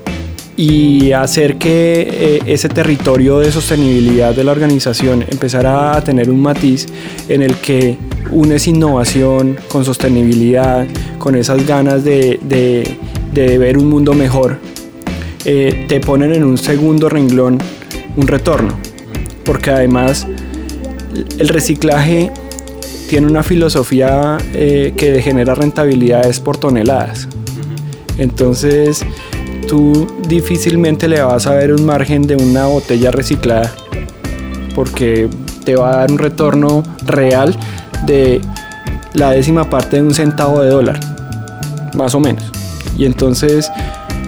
y 0.56 1.12
hacer 1.12 1.56
que 1.56 2.08
eh, 2.10 2.42
ese 2.46 2.68
territorio 2.68 3.38
de 3.38 3.50
sostenibilidad 3.50 4.34
de 4.34 4.44
la 4.44 4.52
organización 4.52 5.24
empezara 5.28 5.96
a 5.96 6.04
tener 6.04 6.30
un 6.30 6.40
matiz 6.40 6.86
en 7.28 7.42
el 7.42 7.56
que 7.56 7.96
unes 8.30 8.66
innovación 8.68 9.56
con 9.68 9.84
sostenibilidad, 9.84 10.86
con 11.18 11.36
esas 11.36 11.66
ganas 11.66 12.04
de, 12.04 12.38
ver 13.34 13.78
un 13.78 13.88
mundo 13.88 14.12
mejor, 14.14 14.58
eh, 15.44 15.86
te 15.88 16.00
ponen 16.00 16.32
en 16.34 16.44
un 16.44 16.58
segundo 16.58 17.08
renglón 17.08 17.58
un 18.14 18.26
retorno, 18.26 18.78
porque 19.44 19.70
además 19.70 20.26
el 21.38 21.48
reciclaje 21.48 22.30
tiene 23.08 23.26
una 23.26 23.42
filosofía 23.42 24.38
eh, 24.54 24.94
que 24.96 25.20
genera 25.20 25.54
rentabilidades 25.54 26.40
por 26.40 26.56
toneladas. 26.56 27.28
Entonces, 28.18 29.04
tú 29.68 30.06
difícilmente 30.28 31.08
le 31.08 31.20
vas 31.22 31.46
a 31.46 31.54
ver 31.54 31.72
un 31.72 31.84
margen 31.84 32.22
de 32.22 32.36
una 32.36 32.66
botella 32.66 33.10
reciclada 33.10 33.72
porque 34.74 35.28
te 35.64 35.76
va 35.76 35.92
a 35.92 35.96
dar 35.98 36.10
un 36.10 36.18
retorno 36.18 36.82
real 37.04 37.54
de 38.06 38.40
la 39.14 39.30
décima 39.30 39.68
parte 39.68 39.96
de 39.96 40.02
un 40.02 40.14
centavo 40.14 40.62
de 40.62 40.70
dólar, 40.70 41.00
más 41.94 42.14
o 42.14 42.20
menos. 42.20 42.50
Y 42.96 43.04
entonces, 43.04 43.70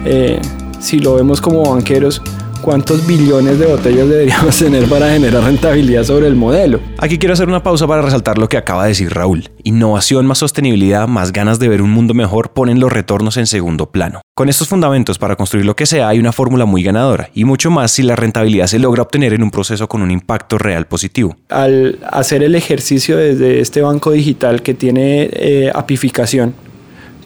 eh, 0.04 0.40
si 0.80 0.98
lo 0.98 1.14
vemos 1.14 1.40
como 1.40 1.70
banqueros, 1.70 2.20
cuántos 2.64 3.06
billones 3.06 3.58
de 3.58 3.66
botellas 3.66 4.08
deberíamos 4.08 4.58
tener 4.58 4.88
para 4.88 5.10
generar 5.10 5.44
rentabilidad 5.44 6.02
sobre 6.02 6.26
el 6.26 6.34
modelo. 6.34 6.80
Aquí 6.96 7.18
quiero 7.18 7.34
hacer 7.34 7.46
una 7.46 7.62
pausa 7.62 7.86
para 7.86 8.00
resaltar 8.00 8.38
lo 8.38 8.48
que 8.48 8.56
acaba 8.56 8.84
de 8.84 8.88
decir 8.88 9.12
Raúl. 9.12 9.50
Innovación 9.64 10.24
más 10.24 10.38
sostenibilidad 10.38 11.06
más 11.06 11.32
ganas 11.32 11.58
de 11.58 11.68
ver 11.68 11.82
un 11.82 11.90
mundo 11.90 12.14
mejor 12.14 12.52
ponen 12.52 12.80
los 12.80 12.90
retornos 12.90 13.36
en 13.36 13.46
segundo 13.46 13.90
plano. 13.90 14.22
Con 14.34 14.48
estos 14.48 14.68
fundamentos 14.68 15.18
para 15.18 15.36
construir 15.36 15.66
lo 15.66 15.76
que 15.76 15.84
sea 15.84 16.08
hay 16.08 16.18
una 16.18 16.32
fórmula 16.32 16.64
muy 16.64 16.82
ganadora 16.82 17.28
y 17.34 17.44
mucho 17.44 17.70
más 17.70 17.90
si 17.90 18.02
la 18.02 18.16
rentabilidad 18.16 18.66
se 18.66 18.78
logra 18.78 19.02
obtener 19.02 19.34
en 19.34 19.42
un 19.42 19.50
proceso 19.50 19.86
con 19.86 20.00
un 20.00 20.10
impacto 20.10 20.56
real 20.56 20.86
positivo. 20.86 21.36
Al 21.50 21.98
hacer 22.10 22.42
el 22.42 22.54
ejercicio 22.54 23.18
desde 23.18 23.60
este 23.60 23.82
banco 23.82 24.10
digital 24.10 24.62
que 24.62 24.72
tiene 24.72 25.28
eh, 25.32 25.70
apificación, 25.74 26.54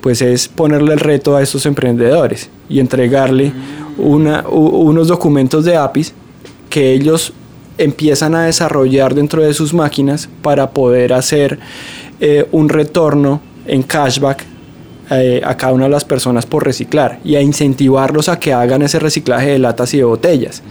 pues 0.00 0.20
es 0.20 0.48
ponerle 0.48 0.94
el 0.94 1.00
reto 1.00 1.36
a 1.36 1.42
estos 1.42 1.64
emprendedores 1.66 2.50
y 2.68 2.80
entregarle 2.80 3.52
una, 3.98 4.44
unos 4.48 5.08
documentos 5.08 5.64
de 5.64 5.76
APIs 5.76 6.14
que 6.70 6.92
ellos 6.92 7.32
empiezan 7.76 8.34
a 8.34 8.44
desarrollar 8.44 9.14
dentro 9.14 9.42
de 9.42 9.54
sus 9.54 9.72
máquinas 9.74 10.28
para 10.42 10.70
poder 10.70 11.12
hacer 11.12 11.58
eh, 12.20 12.46
un 12.50 12.68
retorno 12.68 13.40
en 13.66 13.82
cashback 13.82 14.44
eh, 15.10 15.40
a 15.44 15.56
cada 15.56 15.72
una 15.72 15.84
de 15.84 15.90
las 15.90 16.04
personas 16.04 16.44
por 16.44 16.64
reciclar 16.64 17.20
y 17.24 17.36
a 17.36 17.40
incentivarlos 17.40 18.28
a 18.28 18.38
que 18.38 18.52
hagan 18.52 18.82
ese 18.82 18.98
reciclaje 18.98 19.50
de 19.50 19.58
latas 19.58 19.94
y 19.94 19.98
de 19.98 20.04
botellas. 20.04 20.62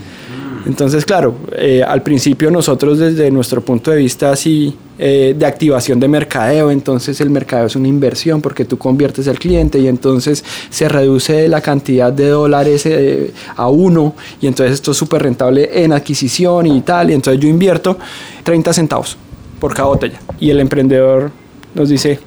Entonces, 0.66 1.06
claro, 1.06 1.36
eh, 1.54 1.82
al 1.82 2.04
principio 2.04 2.52
nosotros 2.52 3.00
desde 3.00 3.32
nuestro 3.32 3.62
punto 3.62 3.92
de 3.92 3.98
vista 3.98 4.32
así 4.32 4.76
eh, 5.00 5.36
de 5.38 5.46
activación 5.46 6.00
de 6.00 6.08
mercadeo, 6.08 6.72
entonces 6.72 7.22
el 7.22 7.30
mercadeo 7.30 7.68
es 7.68 7.76
una 7.76 7.88
inversión 7.88 8.42
porque 8.42 8.66
tú 8.66 8.80
conviertes 8.80 9.28
al 9.28 9.38
cliente 9.38 9.78
y 9.78 9.88
entonces 9.88 10.44
se 10.72 10.90
reduce 10.90 11.48
la 11.48 11.62
cantidad 11.62 12.12
de 12.12 12.30
dólares 12.30 12.86
eh, 12.88 13.32
a 13.56 13.70
uno. 13.70 14.16
Y 14.42 14.48
entonces 14.48 14.74
esto 14.74 14.92
es 14.92 14.98
súper 14.98 15.22
rentable 15.22 15.84
en 15.84 15.94
adquisición 15.94 16.66
y 16.66 16.82
tal, 16.82 17.12
y 17.12 17.14
entonces 17.14 17.40
yo 17.40 17.48
invierto 17.48 17.98
30 18.44 18.74
centavos 18.74 19.18
por 19.60 19.76
cada 19.76 19.90
botella. 19.90 20.20
Y 20.40 20.50
el 20.50 20.60
emprendedor 20.60 21.32
nos 21.76 21.90
dice, 21.90 22.20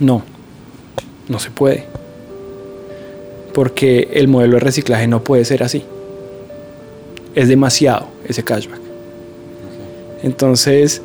no, 0.00 0.22
no 1.28 1.38
se 1.38 1.50
puede, 1.50 1.86
porque 3.54 4.10
el 4.12 4.28
modelo 4.28 4.54
de 4.54 4.60
reciclaje 4.60 5.06
no 5.06 5.24
puede 5.24 5.46
ser 5.46 5.62
así. 5.62 5.84
Es 7.34 7.48
demasiado 7.48 8.08
ese 8.26 8.42
cashback. 8.42 8.80
Entonces, 10.22 11.02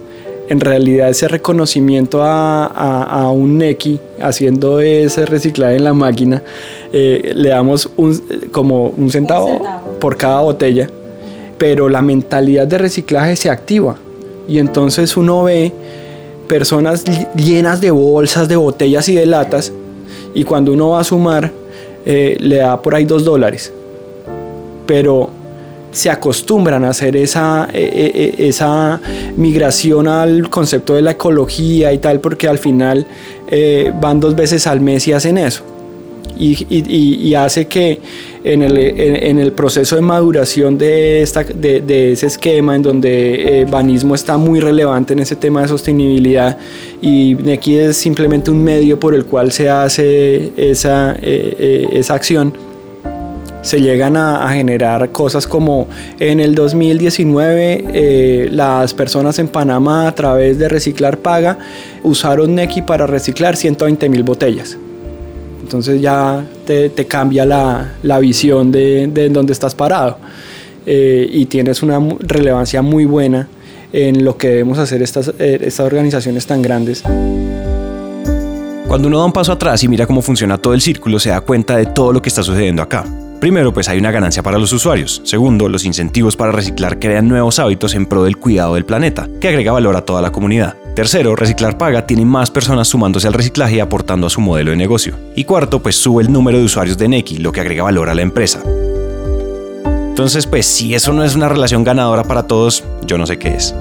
en 0.50 0.60
realidad 0.60 1.10
ese 1.10 1.28
reconocimiento 1.28 2.22
a, 2.24 3.30
un 3.34 3.58
Neki 3.58 4.00
haciendo 4.22 4.80
ese 4.80 5.26
reciclaje 5.26 5.78
en 5.78 5.84
la 5.84 5.94
máquina, 5.94 6.44
eh, 6.92 7.32
le 7.36 7.50
damos 7.50 7.90
un, 7.98 8.22
como 8.52 8.88
un 8.90 9.10
centavo, 9.10 9.62
por 10.00 10.18
cada 10.18 10.42
botella, 10.42 10.90
pero 11.58 11.90
la 11.90 12.02
mentalidad 12.02 12.68
de 12.68 12.78
reciclaje 12.78 13.36
se 13.36 13.50
activa 13.50 13.96
y 14.48 14.60
entonces 14.60 15.16
uno 15.16 15.44
ve 15.44 15.72
personas 16.48 17.04
llenas 17.36 17.80
de 17.80 17.92
bolsas, 17.92 18.48
de 18.48 18.56
botellas 18.56 19.08
y 19.10 19.16
de 19.16 19.26
latas 19.26 19.72
y 20.34 20.44
cuando 20.44 20.74
uno 20.74 20.90
va 20.90 21.00
a 21.00 21.04
sumar 21.04 21.52
eh, 22.06 22.36
le 22.40 22.58
da 22.58 22.82
por 22.82 22.96
ahí 22.96 23.06
dos 23.06 23.24
dólares. 23.24 23.72
Pero 24.86 25.30
se 25.94 26.10
acostumbran 26.10 26.84
a 26.84 26.90
hacer 26.90 27.16
esa, 27.16 27.70
eh, 27.72 27.90
eh, 27.94 28.12
eh, 28.16 28.48
esa 28.48 29.00
migración 29.38 30.08
al 30.08 30.50
concepto 30.50 30.96
de 30.96 31.04
la 31.04 31.12
ecología 31.12 31.94
y 31.94 32.00
tal, 32.00 32.20
porque 32.20 32.48
al 32.48 32.58
final 32.58 33.08
van 34.02 34.20
dos 34.20 34.36
veces 34.36 34.66
al 34.66 34.82
mes 34.82 35.08
y 35.08 35.14
hacen 35.14 35.38
eso. 35.38 35.64
Y, 36.36 37.36
hace 37.36 37.68
que 37.68 38.00
en 38.44 38.64
el, 38.64 39.52
proceso 39.52 39.96
de 39.96 40.02
maduración 40.02 40.80
de, 40.80 41.22
esta, 41.22 41.44
de, 41.44 42.12
ese 42.14 42.26
esquema, 42.26 42.76
en 42.76 42.82
donde 42.82 43.68
Banismo 43.70 44.16
está 44.16 44.38
muy 44.38 44.60
relevante 44.60 45.14
en 45.14 45.20
ese 45.20 45.36
tema 45.36 45.62
de 45.62 45.68
sostenibilidad, 45.68 46.58
y 47.00 47.52
aquí 47.52 47.78
es 47.78 47.98
simplemente 47.98 48.50
un 48.50 48.64
medio 48.64 49.00
por 49.00 49.14
el 49.14 49.26
cual 49.26 49.52
se 49.52 49.70
hace 49.70 50.52
esa, 50.58 51.16
esa 51.22 52.16
acción, 52.16 52.54
se 53.64 53.82
llegan 53.82 54.16
a, 54.18 54.48
generar 54.50 55.10
cosas 55.12 55.48
como 55.48 55.88
en 56.20 56.40
el 56.40 56.54
2019 56.54 57.86
eh, 57.94 58.50
las 58.52 58.94
personas 58.94 59.40
en 59.40 59.48
Panamá 59.48 60.08
a 60.08 60.14
través 60.14 60.60
de 60.60 60.70
Reciclar 60.70 61.18
Paga 61.18 61.58
usaron 62.04 62.54
Neki 62.54 62.84
para 62.84 63.08
reciclar 63.08 63.56
120 63.56 64.10
mil 64.10 64.22
botellas. 64.24 64.78
Entonces 65.62 66.02
ya 66.02 66.46
te, 66.66 66.92
cambia 67.08 67.46
la, 67.46 68.20
visión 68.20 68.72
de, 68.72 69.08
de 69.08 69.30
dónde 69.30 69.54
estás 69.54 69.74
parado 69.74 70.18
eh, 70.86 71.28
y 71.32 71.46
tienes 71.46 71.82
una 71.82 72.00
relevancia 72.20 72.82
muy 72.82 73.06
buena 73.06 73.48
en 73.94 74.26
lo 74.26 74.38
que 74.38 74.50
debemos 74.50 74.78
hacer 74.78 75.02
estas, 75.02 75.30
eh, 75.40 75.60
estas 75.62 75.86
organizaciones 75.86 76.46
tan 76.46 76.62
grandes. 76.62 77.02
Cuando 78.88 79.08
uno 79.08 79.20
da 79.20 79.26
un 79.26 79.32
paso 79.32 79.54
atrás 79.54 79.84
y 79.84 79.88
mira 79.88 80.06
cómo 80.06 80.22
funciona 80.22 80.58
todo 80.58 80.74
el 80.74 80.82
círculo, 80.82 81.18
se 81.20 81.30
da 81.30 81.42
cuenta 81.42 81.78
de 81.78 81.86
todo 81.86 82.12
lo 82.12 82.22
que 82.22 82.30
está 82.30 82.44
sucediendo 82.44 82.82
acá. 82.82 83.06
Primero, 83.44 83.74
pues 83.74 83.90
hay 83.90 83.98
una 83.98 84.10
ganancia 84.10 84.42
para 84.42 84.58
los 84.58 84.72
usuarios. 84.72 85.22
Segundo, 85.26 85.68
los 85.68 85.84
incentivos 85.84 86.38
para 86.38 86.54
reciclar 86.54 86.98
crean 86.98 87.28
nuevos 87.28 87.60
hábitos 87.60 87.94
en 87.94 88.06
pro 88.06 88.24
del 88.24 88.38
cuidado 88.38 88.76
del 88.76 88.86
planeta, 88.86 89.28
que 89.42 89.50
agrega 89.50 89.74
valor 89.74 89.98
a 89.98 90.06
toda 90.06 90.22
la 90.22 90.32
comunidad. 90.32 90.78
Tercero, 90.96 91.36
Reciclar 91.36 91.78
Paga 91.78 92.08
tiene 92.08 92.24
más 92.24 92.50
personas 92.50 92.88
sumándose 92.88 93.28
al 93.28 93.34
reciclaje 93.34 93.76
y 93.76 93.80
aportando 93.82 94.28
a 94.28 94.30
su 94.30 94.40
modelo 94.40 94.72
de 94.72 94.78
negocio. 94.78 95.18
Y 95.36 95.44
cuarto, 95.44 95.84
pues 95.84 95.98
sube 95.98 96.24
el 96.24 96.32
número 96.32 96.58
de 96.58 96.64
usuarios 96.64 96.98
de 96.98 97.10
Neki, 97.10 97.40
lo 97.40 97.52
que 97.52 97.60
agrega 97.60 97.84
valor 97.84 98.08
a 98.08 98.16
la 98.16 98.22
empresa. 98.22 98.62
Entonces, 99.84 100.48
pues 100.48 100.66
si 100.66 100.96
eso 100.96 101.12
no 101.12 101.26
es 101.26 101.36
una 101.36 101.50
relación 101.50 101.84
ganadora 101.84 102.24
para 102.24 102.48
todos, 102.48 102.86
yo 103.06 103.18
no 103.18 103.26
sé 103.26 103.40
qué 103.40 103.56
es. 103.56 103.76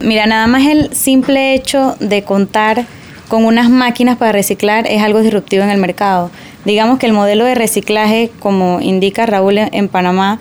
Mira, 0.00 0.24
nada 0.24 0.46
más 0.46 0.66
el 0.66 0.94
simple 0.94 1.54
hecho 1.54 1.96
de 2.00 2.22
contar 2.22 2.86
con 3.28 3.44
unas 3.44 3.70
máquinas 3.70 4.16
para 4.16 4.32
reciclar 4.32 4.86
es 4.86 5.02
algo 5.02 5.20
disruptivo 5.20 5.62
en 5.62 5.70
el 5.70 5.78
mercado. 5.78 6.30
Digamos 6.64 6.98
que 6.98 7.06
el 7.06 7.12
modelo 7.12 7.44
de 7.44 7.54
reciclaje, 7.54 8.30
como 8.40 8.80
indica 8.80 9.26
Raúl 9.26 9.58
en 9.58 9.88
Panamá, 9.88 10.38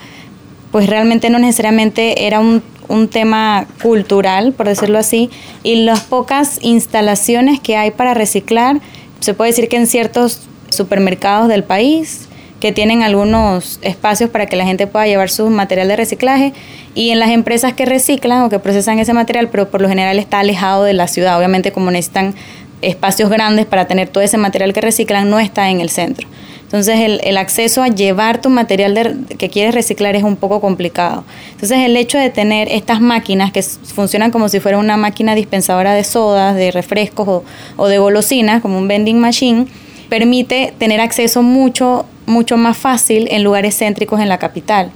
pues 0.72 0.88
realmente 0.88 1.30
no 1.30 1.40
necesariamente 1.40 2.26
era 2.28 2.40
un, 2.40 2.64
tema 3.10 3.68
cultural, 3.82 4.52
por 4.52 4.68
decirlo 4.68 5.00
así, 5.00 5.30
y 5.64 5.76
las 5.76 6.02
pocas 6.02 6.60
instalaciones 6.62 7.62
que 7.62 7.78
hay 7.78 7.92
para 7.92 8.14
reciclar, 8.14 8.82
se 9.22 9.34
puede 9.34 9.52
decir 9.52 9.70
que 9.70 9.78
en 9.78 9.88
ciertos 9.88 10.42
supermercados 10.70 11.48
del 11.48 11.64
país, 11.64 12.28
que 12.60 12.74
tienen 12.74 13.02
algunos 13.02 13.80
espacios 13.82 14.30
para 14.30 14.46
que 14.46 14.58
la 14.58 14.66
gente 14.66 14.88
pueda 14.88 15.08
llevar 15.08 15.30
su 15.30 15.50
material 15.50 15.88
de 15.88 15.96
reciclaje 15.96 16.54
y 16.94 17.10
en 17.10 17.20
las 17.20 17.30
empresas 17.30 17.74
que 17.74 17.86
reciclan 17.86 18.44
o 18.44 18.50
que 18.50 18.60
procesan 18.60 19.00
ese 19.00 19.14
material, 19.14 19.50
pero 19.50 19.70
por 19.70 19.82
lo 19.82 19.88
general 19.88 20.20
está 20.20 20.40
alejado 20.40 20.84
de 20.84 20.94
la 20.94 21.08
ciudad, 21.08 21.38
obviamente 21.38 21.72
como 21.72 21.92
necesitan 21.92 22.36
espacios 22.82 23.30
grandes 23.30 23.66
para 23.66 23.86
tener 23.86 24.10
todo 24.10 24.24
ese 24.24 24.38
material 24.38 24.74
que 24.74 24.82
reciclan 24.82 25.30
no 25.30 25.40
está 25.40 25.70
en 25.70 25.82
el 25.82 25.90
centro. 25.90 26.28
Entonces 26.64 27.20
el, 27.22 27.38
acceso 27.38 27.84
a 27.84 27.90
llevar 27.90 28.40
tu 28.40 28.50
material 28.50 29.26
que 29.38 29.50
quieres 29.50 29.76
reciclar 29.76 30.16
es 30.16 30.24
un 30.24 30.38
poco 30.38 30.62
complicado. 30.62 31.26
Entonces 31.52 31.80
el 31.80 31.98
hecho 31.98 32.18
de 32.18 32.30
tener 32.30 32.70
estas 32.70 33.02
máquinas 33.02 33.52
que 33.52 33.62
funcionan 33.62 34.32
como 34.32 34.48
si 34.48 34.62
fuera 34.62 34.78
una 34.78 34.96
máquina 34.96 35.36
dispensadora 35.36 35.94
de 35.94 36.06
sodas, 36.06 36.56
de 36.56 36.72
refrescos 36.72 37.28
o, 37.28 37.44
o 37.76 37.88
de 37.90 37.98
golosinas, 37.98 38.62
como 38.62 38.78
un 38.78 38.88
vending 38.88 39.20
machine, 39.20 39.66
permite 40.08 40.74
tener 40.78 41.02
acceso 41.02 41.44
mucho, 41.44 42.06
mucho 42.26 42.56
más 42.56 42.78
fácil 42.78 43.28
en 43.32 43.44
lugares 43.44 43.78
céntricos 43.78 44.22
en 44.22 44.30
la 44.30 44.38
capital. 44.38 44.92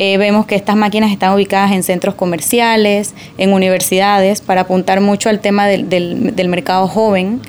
Eh, 0.00 0.16
vemos 0.16 0.46
que 0.46 0.54
estas 0.54 0.76
máquinas 0.76 1.10
están 1.10 1.34
ubicadas 1.34 1.72
en 1.72 1.82
centros 1.82 2.14
comerciales, 2.14 3.14
en 3.36 3.52
universidades, 3.52 4.40
para 4.40 4.60
apuntar 4.60 5.00
mucho 5.00 5.28
al 5.28 5.40
tema 5.40 5.66
del, 5.66 5.88
del, 5.88 6.48
mercado 6.48 6.86
joven. 6.86 7.40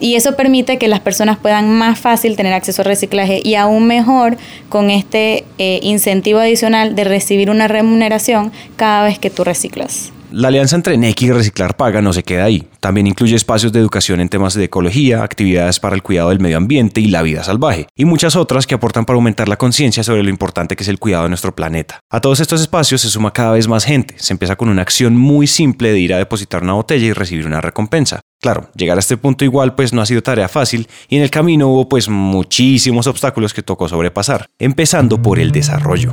Y 0.00 0.16
eso 0.16 0.34
permite 0.34 0.76
que 0.76 0.88
las 0.88 0.98
personas 0.98 1.38
puedan 1.38 1.70
más 1.70 1.96
fácil 1.96 2.34
tener 2.34 2.52
acceso 2.52 2.82
al 2.82 2.86
reciclaje 2.86 3.40
y 3.44 3.54
aún 3.54 3.86
mejor 3.86 4.36
con 4.68 4.90
este 4.90 5.44
eh, 5.58 5.78
incentivo 5.82 6.40
adicional 6.40 6.96
de 6.96 7.04
recibir 7.04 7.48
una 7.48 7.68
remuneración 7.68 8.50
cada 8.74 9.04
vez 9.04 9.20
que 9.20 9.30
tú 9.30 9.44
reciclas. 9.44 10.10
La 10.36 10.48
alianza 10.48 10.74
entre 10.74 10.96
NECI 10.96 11.26
y 11.26 11.30
Reciclar 11.30 11.76
Paga 11.76 12.02
no 12.02 12.12
se 12.12 12.24
queda 12.24 12.42
ahí. 12.42 12.66
También 12.80 13.06
incluye 13.06 13.36
espacios 13.36 13.70
de 13.72 13.78
educación 13.78 14.20
en 14.20 14.28
temas 14.28 14.54
de 14.54 14.64
ecología, 14.64 15.22
actividades 15.22 15.78
para 15.78 15.94
el 15.94 16.02
cuidado 16.02 16.30
del 16.30 16.40
medio 16.40 16.56
ambiente 16.56 17.00
y 17.00 17.06
la 17.06 17.22
vida 17.22 17.44
salvaje, 17.44 17.86
y 17.94 18.04
muchas 18.04 18.34
otras 18.34 18.66
que 18.66 18.74
aportan 18.74 19.04
para 19.04 19.14
aumentar 19.14 19.48
la 19.48 19.56
conciencia 19.56 20.02
sobre 20.02 20.24
lo 20.24 20.30
importante 20.30 20.74
que 20.74 20.82
es 20.82 20.88
el 20.88 20.98
cuidado 20.98 21.22
de 21.22 21.28
nuestro 21.28 21.54
planeta. 21.54 22.00
A 22.10 22.20
todos 22.20 22.40
estos 22.40 22.60
espacios 22.60 23.02
se 23.02 23.10
suma 23.10 23.32
cada 23.32 23.52
vez 23.52 23.68
más 23.68 23.84
gente. 23.84 24.16
Se 24.18 24.32
empieza 24.32 24.56
con 24.56 24.70
una 24.70 24.82
acción 24.82 25.16
muy 25.16 25.46
simple 25.46 25.92
de 25.92 26.00
ir 26.00 26.12
a 26.12 26.18
depositar 26.18 26.64
una 26.64 26.72
botella 26.72 27.06
y 27.06 27.12
recibir 27.12 27.46
una 27.46 27.60
recompensa. 27.60 28.18
Claro, 28.40 28.70
llegar 28.74 28.96
a 28.96 29.00
este 29.00 29.16
punto 29.16 29.44
igual 29.44 29.76
pues 29.76 29.92
no 29.92 30.02
ha 30.02 30.06
sido 30.06 30.20
tarea 30.20 30.48
fácil 30.48 30.88
y 31.08 31.14
en 31.14 31.22
el 31.22 31.30
camino 31.30 31.68
hubo 31.68 31.88
pues 31.88 32.08
muchísimos 32.08 33.06
obstáculos 33.06 33.54
que 33.54 33.62
tocó 33.62 33.88
sobrepasar, 33.88 34.46
empezando 34.58 35.22
por 35.22 35.38
el 35.38 35.52
desarrollo. 35.52 36.10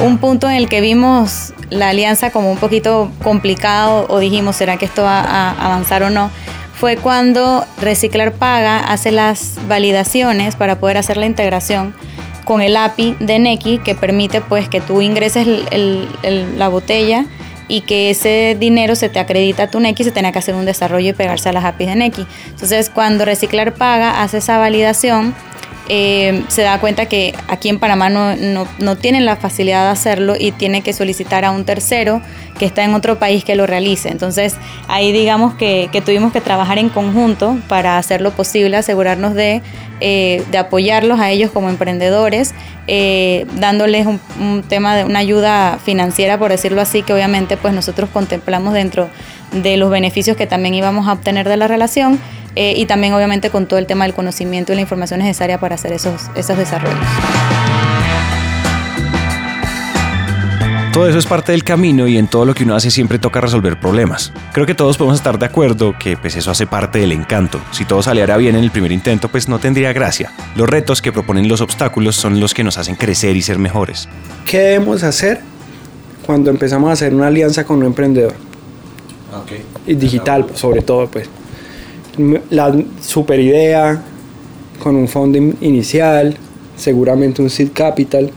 Un 0.00 0.18
punto 0.18 0.48
en 0.48 0.56
el 0.56 0.68
que 0.68 0.80
vimos 0.80 1.52
la 1.70 1.88
alianza 1.88 2.30
como 2.30 2.50
un 2.50 2.58
poquito 2.58 3.10
complicado 3.22 4.06
o 4.08 4.18
dijimos, 4.18 4.56
¿será 4.56 4.76
que 4.76 4.84
esto 4.84 5.02
va 5.02 5.20
a 5.20 5.50
avanzar 5.66 6.02
o 6.02 6.10
no? 6.10 6.30
Fue 6.74 6.96
cuando 6.96 7.64
Reciclar 7.80 8.32
Paga 8.32 8.78
hace 8.78 9.10
las 9.10 9.58
validaciones 9.66 10.54
para 10.54 10.78
poder 10.78 10.96
hacer 10.96 11.16
la 11.16 11.26
integración 11.26 11.94
con 12.44 12.62
el 12.62 12.76
API 12.76 13.16
de 13.18 13.38
Neki 13.40 13.78
que 13.78 13.94
permite 13.94 14.40
pues 14.40 14.68
que 14.68 14.80
tú 14.80 15.02
ingreses 15.02 15.46
la 16.22 16.68
botella 16.68 17.26
y 17.66 17.82
que 17.82 18.10
ese 18.10 18.56
dinero 18.58 18.94
se 18.94 19.08
te 19.08 19.18
acredita 19.18 19.64
a 19.64 19.70
tu 19.70 19.80
Neki, 19.80 20.04
se 20.04 20.12
tiene 20.12 20.32
que 20.32 20.38
hacer 20.38 20.54
un 20.54 20.64
desarrollo 20.64 21.10
y 21.10 21.12
pegarse 21.12 21.48
a 21.48 21.52
las 21.52 21.64
APIs 21.64 21.88
de 21.88 21.96
Neki. 21.96 22.26
Entonces, 22.46 22.88
cuando 22.88 23.24
Reciclar 23.26 23.74
Paga 23.74 24.22
hace 24.22 24.38
esa 24.38 24.56
validación, 24.56 25.34
eh, 25.88 26.44
se 26.48 26.62
da 26.62 26.78
cuenta 26.80 27.06
que 27.06 27.34
aquí 27.48 27.68
en 27.70 27.78
Panamá 27.78 28.10
no, 28.10 28.36
no, 28.78 28.96
tienen 28.96 29.24
la 29.24 29.36
facilidad 29.36 29.84
de 29.84 29.90
hacerlo 29.90 30.34
y 30.38 30.52
tiene 30.52 30.82
que 30.82 30.92
solicitar 30.92 31.46
a 31.46 31.50
un 31.50 31.64
tercero 31.64 32.20
que 32.58 32.66
está 32.66 32.84
en 32.84 32.92
otro 32.94 33.18
país 33.18 33.42
que 33.42 33.54
lo 33.54 33.66
realice. 33.66 34.10
Entonces 34.10 34.56
ahí 34.86 35.12
digamos 35.12 35.54
que, 35.54 35.88
tuvimos 36.04 36.32
que 36.32 36.40
trabajar 36.40 36.78
en 36.78 36.90
conjunto 36.90 37.56
para 37.68 37.96
hacer 37.96 38.20
lo 38.20 38.32
posible, 38.32 38.76
asegurarnos 38.76 39.34
de, 39.34 39.62
eh, 40.00 40.44
apoyarlos 40.58 41.20
a 41.20 41.30
ellos 41.30 41.50
como 41.50 41.70
emprendedores, 41.70 42.54
eh, 42.86 43.46
dándoles 43.54 44.06
un, 44.06 44.62
tema 44.68 44.94
de 44.94 45.04
una 45.04 45.20
ayuda 45.20 45.78
financiera, 45.82 46.38
por 46.38 46.50
decirlo 46.50 46.82
así, 46.82 47.02
que 47.02 47.14
obviamente 47.14 47.56
pues 47.56 47.72
nosotros 47.72 48.10
contemplamos 48.10 48.74
dentro 48.74 49.08
de 49.52 49.78
los 49.78 49.90
beneficios 49.90 50.36
que 50.36 50.46
también 50.46 50.74
íbamos 50.74 51.08
a 51.08 51.12
obtener 51.12 51.48
de 51.48 51.56
la 51.56 51.66
relación 51.68 52.20
eh, 52.60 52.74
y 52.76 52.86
también 52.86 53.12
obviamente 53.12 53.50
con 53.50 53.66
todo 53.66 53.78
el 53.78 53.86
tema 53.86 54.04
del 54.04 54.14
conocimiento 54.14 54.72
y 54.72 54.74
la 54.74 54.80
información 54.80 55.20
necesaria 55.20 55.60
para 55.60 55.76
hacer 55.76 55.92
esos, 55.92 56.22
esos 56.34 56.58
desarrollos. 56.58 56.98
Todo 60.92 61.08
eso 61.08 61.18
es 61.20 61.26
parte 61.26 61.52
del 61.52 61.62
camino 61.62 62.08
y 62.08 62.18
en 62.18 62.26
todo 62.26 62.44
lo 62.44 62.54
que 62.54 62.64
uno 62.64 62.74
hace 62.74 62.90
siempre 62.90 63.20
toca 63.20 63.40
resolver 63.40 63.78
problemas. 63.78 64.32
Creo 64.52 64.66
que 64.66 64.74
todos 64.74 64.98
podemos 64.98 65.16
estar 65.16 65.38
de 65.38 65.46
acuerdo 65.46 65.94
que 66.00 66.16
pues 66.16 66.34
eso 66.34 66.50
hace 66.50 66.66
parte 66.66 66.98
del 66.98 67.12
encanto. 67.12 67.60
Si 67.70 67.84
todo 67.84 68.02
saliera 68.02 68.36
bien 68.36 68.56
en 68.56 68.64
el 68.64 68.72
primer 68.72 68.90
intento, 68.90 69.28
pues 69.28 69.48
no 69.48 69.60
tendría 69.60 69.92
gracia. 69.92 70.32
Los 70.56 70.68
retos 70.68 71.00
que 71.00 71.12
proponen 71.12 71.46
los 71.46 71.60
obstáculos 71.60 72.16
son 72.16 72.40
los 72.40 72.54
que 72.54 72.64
nos 72.64 72.76
hacen 72.76 72.96
crecer 72.96 73.36
y 73.36 73.42
ser 73.42 73.60
mejores. 73.60 74.08
¿Qué 74.44 74.58
debemos 74.58 75.04
hacer 75.04 75.42
cuando 76.26 76.50
empezamos 76.50 76.90
a 76.90 76.94
hacer 76.94 77.14
una 77.14 77.28
alianza 77.28 77.62
con 77.62 77.76
un 77.76 77.84
emprendedor? 77.84 78.34
Y 79.86 79.94
digital, 79.94 80.46
sobre 80.54 80.82
todo, 80.82 81.06
pues. 81.08 81.28
La 82.50 82.74
super 83.00 83.38
idea, 83.40 84.02
con 84.82 84.96
un 84.96 85.08
fondo 85.08 85.38
inicial, 85.60 86.36
seguramente 86.76 87.42
un 87.42 87.50
seed 87.50 87.70
capital 87.72 88.30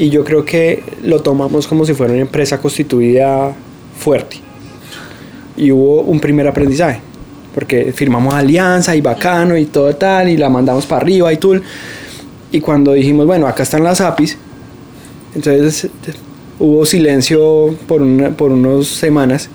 y 0.00 0.08
yo 0.08 0.24
creo 0.24 0.46
que 0.46 0.82
lo 1.02 1.20
tomamos 1.20 1.66
como 1.66 1.84
si 1.84 1.92
fuera 1.92 2.14
una 2.14 2.22
empresa 2.22 2.58
constituida 2.58 3.54
fuerte. 3.98 4.38
Y 5.58 5.70
hubo 5.72 6.00
un 6.00 6.18
primer 6.18 6.48
aprendizaje, 6.48 7.02
porque 7.54 7.92
firmamos 7.92 8.32
alianza 8.32 8.96
y 8.96 9.02
bacano 9.02 9.58
y 9.58 9.66
todo 9.66 9.94
tal, 9.96 10.30
y 10.30 10.38
la 10.38 10.48
mandamos 10.48 10.86
para 10.86 11.02
arriba 11.02 11.30
y 11.34 11.36
todo. 11.36 11.60
Y 12.50 12.62
cuando 12.62 12.94
dijimos, 12.94 13.26
bueno, 13.26 13.46
acá 13.46 13.62
están 13.62 13.84
las 13.84 14.00
APIs, 14.00 14.38
entonces 15.34 15.90
hubo 16.58 16.86
silencio 16.86 17.76
por, 17.86 18.00
una, 18.00 18.30
por 18.30 18.52
unas 18.52 18.86
semanas 18.86 19.50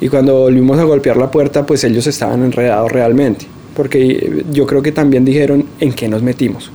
y 0.00 0.08
cuando 0.08 0.38
volvimos 0.38 0.78
a 0.78 0.84
golpear 0.84 1.16
la 1.16 1.30
puerta, 1.30 1.66
pues 1.66 1.84
ellos 1.84 2.06
estaban 2.06 2.42
enredados 2.42 2.90
realmente, 2.90 3.46
porque 3.76 4.44
yo 4.50 4.66
creo 4.66 4.82
que 4.82 4.92
también 4.92 5.24
dijeron 5.24 5.64
en 5.78 5.92
qué 5.92 6.08
nos 6.08 6.22
metimos. 6.22 6.70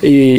Y, 0.00 0.36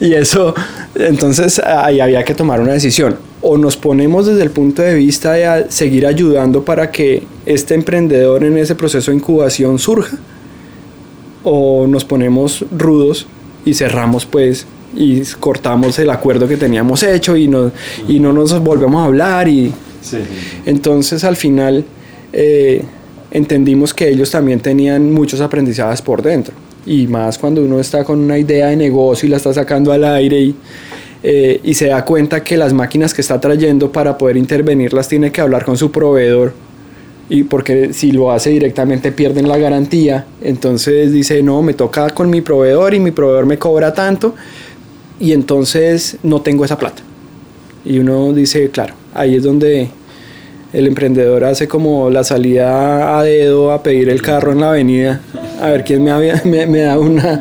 eso, 0.14 0.54
entonces 0.94 1.58
ahí 1.58 2.00
había 2.00 2.24
que 2.24 2.34
tomar 2.34 2.60
una 2.60 2.72
decisión. 2.72 3.16
O 3.42 3.56
nos 3.56 3.76
ponemos 3.76 4.26
desde 4.26 4.42
el 4.42 4.50
punto 4.50 4.82
de 4.82 4.94
vista 4.94 5.32
de 5.32 5.66
seguir 5.70 6.06
ayudando 6.06 6.64
para 6.64 6.90
que 6.90 7.24
este 7.46 7.74
emprendedor 7.74 8.44
en 8.44 8.58
ese 8.58 8.74
proceso 8.74 9.10
de 9.10 9.16
incubación 9.16 9.78
surja, 9.78 10.18
o 11.42 11.86
nos 11.86 12.04
ponemos 12.04 12.64
rudos 12.70 13.26
y 13.64 13.74
cerramos 13.74 14.26
pues 14.26 14.66
y 14.94 15.22
cortamos 15.38 15.98
el 15.98 16.10
acuerdo 16.10 16.48
que 16.48 16.56
teníamos 16.56 17.02
hecho 17.02 17.36
y 17.36 17.48
no, 17.48 17.70
y 18.08 18.18
no 18.18 18.32
nos 18.32 18.58
volvemos 18.60 19.00
a 19.02 19.04
hablar 19.04 19.48
y 19.48 19.72
entonces 20.66 21.24
al 21.24 21.36
final 21.36 21.84
eh, 22.32 22.82
entendimos 23.30 23.94
que 23.94 24.08
ellos 24.08 24.30
también 24.30 24.60
tenían 24.60 25.12
muchos 25.12 25.40
aprendizajes 25.40 26.02
por 26.02 26.22
dentro. 26.22 26.54
Y 26.86 27.06
más 27.06 27.38
cuando 27.38 27.62
uno 27.62 27.78
está 27.78 28.04
con 28.04 28.18
una 28.18 28.38
idea 28.38 28.68
de 28.68 28.76
negocio 28.76 29.26
y 29.26 29.30
la 29.30 29.36
está 29.36 29.52
sacando 29.52 29.92
al 29.92 30.04
aire 30.04 30.40
y, 30.40 30.54
eh, 31.22 31.60
y 31.62 31.74
se 31.74 31.86
da 31.86 32.04
cuenta 32.04 32.42
que 32.42 32.56
las 32.56 32.72
máquinas 32.72 33.12
que 33.12 33.20
está 33.20 33.40
trayendo 33.40 33.92
para 33.92 34.16
poder 34.16 34.36
intervenirlas 34.36 35.06
tiene 35.06 35.30
que 35.30 35.40
hablar 35.40 35.64
con 35.64 35.76
su 35.76 35.90
proveedor. 35.90 36.54
Y 37.28 37.44
porque 37.44 37.92
si 37.92 38.10
lo 38.10 38.32
hace 38.32 38.50
directamente 38.50 39.12
pierden 39.12 39.46
la 39.46 39.56
garantía. 39.56 40.26
Entonces 40.42 41.12
dice, 41.12 41.42
no, 41.42 41.62
me 41.62 41.74
toca 41.74 42.10
con 42.10 42.28
mi 42.28 42.40
proveedor 42.40 42.94
y 42.94 42.98
mi 42.98 43.12
proveedor 43.12 43.46
me 43.46 43.58
cobra 43.58 43.94
tanto. 43.94 44.34
Y 45.20 45.32
entonces 45.32 46.16
no 46.22 46.40
tengo 46.40 46.64
esa 46.64 46.78
plata. 46.78 47.02
Y 47.84 47.98
uno 47.98 48.32
dice, 48.32 48.70
claro, 48.70 48.94
ahí 49.14 49.36
es 49.36 49.42
donde 49.42 49.90
el 50.72 50.86
emprendedor 50.86 51.44
hace 51.44 51.68
como 51.68 52.10
la 52.10 52.24
salida 52.24 53.18
a 53.18 53.22
dedo 53.22 53.70
a 53.70 53.82
pedir 53.82 54.08
el 54.08 54.22
carro 54.22 54.52
en 54.52 54.60
la 54.60 54.70
avenida, 54.70 55.20
a 55.60 55.68
ver 55.68 55.84
quién 55.84 56.02
me, 56.02 56.78
da 56.80 56.98
una, 56.98 57.40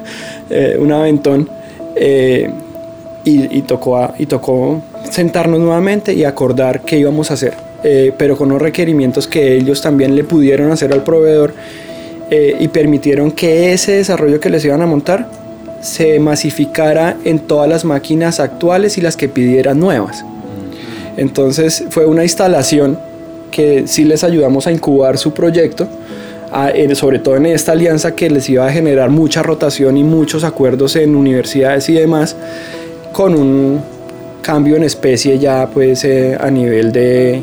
eh, 0.50 0.76
un 0.80 0.92
aventón. 0.92 1.48
Eh, 1.94 2.50
y, 3.22 3.62
tocó, 3.62 4.12
y 4.18 4.26
tocó 4.26 4.82
sentarnos 5.10 5.60
nuevamente 5.60 6.14
y 6.14 6.24
acordar 6.24 6.84
qué 6.84 6.98
íbamos 6.98 7.30
a 7.30 7.34
hacer, 7.34 7.52
eh, 7.84 8.12
pero 8.16 8.36
con 8.36 8.48
unos 8.48 8.62
requerimientos 8.62 9.28
que 9.28 9.56
ellos 9.56 9.82
también 9.82 10.16
le 10.16 10.24
pudieron 10.24 10.72
hacer 10.72 10.92
al 10.92 11.04
proveedor 11.04 11.52
y 12.32 12.68
permitieron 12.68 13.32
que 13.32 13.72
ese 13.72 13.92
desarrollo 13.92 14.38
que 14.38 14.50
les 14.50 14.64
iban 14.64 14.80
a 14.82 14.86
montar 14.86 15.28
se 15.80 16.18
masificara 16.18 17.16
en 17.24 17.38
todas 17.40 17.68
las 17.68 17.84
máquinas 17.84 18.40
actuales 18.40 18.98
y 18.98 19.00
las 19.00 19.16
que 19.16 19.28
pidieran 19.28 19.80
nuevas. 19.80 20.24
Entonces 21.16 21.84
fue 21.90 22.06
una 22.06 22.22
instalación 22.22 22.98
que 23.50 23.86
sí 23.86 24.04
les 24.04 24.24
ayudamos 24.24 24.66
a 24.66 24.72
incubar 24.72 25.18
su 25.18 25.32
proyecto, 25.32 25.88
sobre 26.94 27.18
todo 27.18 27.36
en 27.36 27.46
esta 27.46 27.72
alianza 27.72 28.14
que 28.14 28.30
les 28.30 28.48
iba 28.48 28.66
a 28.66 28.72
generar 28.72 29.10
mucha 29.10 29.42
rotación 29.42 29.96
y 29.96 30.04
muchos 30.04 30.44
acuerdos 30.44 30.96
en 30.96 31.16
universidades 31.16 31.88
y 31.88 31.94
demás, 31.94 32.36
con 33.12 33.34
un 33.34 33.80
cambio 34.42 34.76
en 34.76 34.84
especie 34.84 35.38
ya 35.38 35.68
pues 35.72 36.04
eh, 36.04 36.36
a 36.40 36.50
nivel 36.50 36.92
de, 36.92 37.42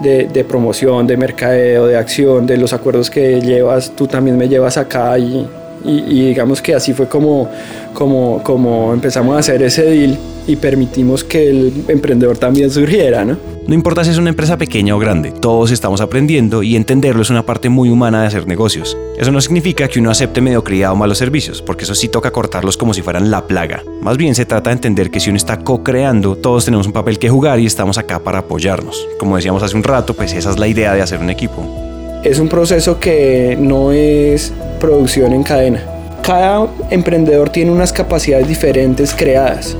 de, 0.00 0.44
promoción, 0.44 1.06
de 1.06 1.16
mercadeo, 1.16 1.86
de 1.86 1.96
acción, 1.96 2.46
de 2.46 2.56
los 2.56 2.72
acuerdos 2.72 3.10
que 3.10 3.40
llevas, 3.40 3.92
tú 3.94 4.06
también 4.06 4.36
me 4.36 4.48
llevas 4.48 4.76
acá 4.76 5.18
y, 5.18 5.46
y, 5.84 6.28
digamos 6.28 6.62
que 6.62 6.74
así 6.74 6.92
fue 6.92 7.08
como, 7.08 7.48
como, 7.92 8.42
como 8.42 8.92
empezamos 8.92 9.36
a 9.36 9.38
hacer 9.38 9.62
ese 9.62 9.82
deal 9.84 10.18
y 10.46 10.56
permitimos 10.56 11.22
que 11.24 11.50
el 11.50 11.84
emprendedor 11.88 12.38
también 12.38 12.70
surgiera, 12.70 13.24
¿no? 13.24 13.36
No 13.68 13.74
importa 13.74 14.02
si 14.02 14.10
es 14.10 14.16
una 14.16 14.30
empresa 14.30 14.56
pequeña 14.56 14.96
o 14.96 14.98
grande, 14.98 15.30
todos 15.30 15.72
estamos 15.72 16.00
aprendiendo 16.00 16.62
y 16.62 16.74
entenderlo 16.74 17.20
es 17.20 17.28
una 17.28 17.44
parte 17.44 17.68
muy 17.68 17.90
humana 17.90 18.22
de 18.22 18.28
hacer 18.28 18.46
negocios. 18.46 18.96
Eso 19.18 19.30
no 19.30 19.42
significa 19.42 19.88
que 19.88 20.00
uno 20.00 20.10
acepte 20.10 20.40
mediocridad 20.40 20.92
o 20.92 20.96
malos 20.96 21.18
servicios, 21.18 21.60
porque 21.60 21.84
eso 21.84 21.94
sí 21.94 22.08
toca 22.08 22.30
cortarlos 22.30 22.78
como 22.78 22.94
si 22.94 23.02
fueran 23.02 23.30
la 23.30 23.46
plaga. 23.46 23.82
Más 24.00 24.16
bien 24.16 24.34
se 24.34 24.46
trata 24.46 24.70
de 24.70 24.76
entender 24.76 25.10
que 25.10 25.20
si 25.20 25.28
uno 25.28 25.36
está 25.36 25.58
co-creando, 25.58 26.36
todos 26.36 26.64
tenemos 26.64 26.86
un 26.86 26.94
papel 26.94 27.18
que 27.18 27.28
jugar 27.28 27.60
y 27.60 27.66
estamos 27.66 27.98
acá 27.98 28.20
para 28.20 28.38
apoyarnos. 28.38 29.06
Como 29.18 29.36
decíamos 29.36 29.62
hace 29.62 29.76
un 29.76 29.82
rato, 29.82 30.14
pues 30.14 30.32
esa 30.32 30.50
es 30.50 30.58
la 30.58 30.66
idea 30.66 30.94
de 30.94 31.02
hacer 31.02 31.20
un 31.20 31.28
equipo. 31.28 31.87
Es 32.24 32.40
un 32.40 32.48
proceso 32.48 32.98
que 32.98 33.56
no 33.58 33.92
es 33.92 34.52
producción 34.80 35.32
en 35.32 35.44
cadena. 35.44 35.82
Cada 36.22 36.66
emprendedor 36.90 37.50
tiene 37.50 37.70
unas 37.70 37.92
capacidades 37.92 38.48
diferentes 38.48 39.14
creadas 39.14 39.76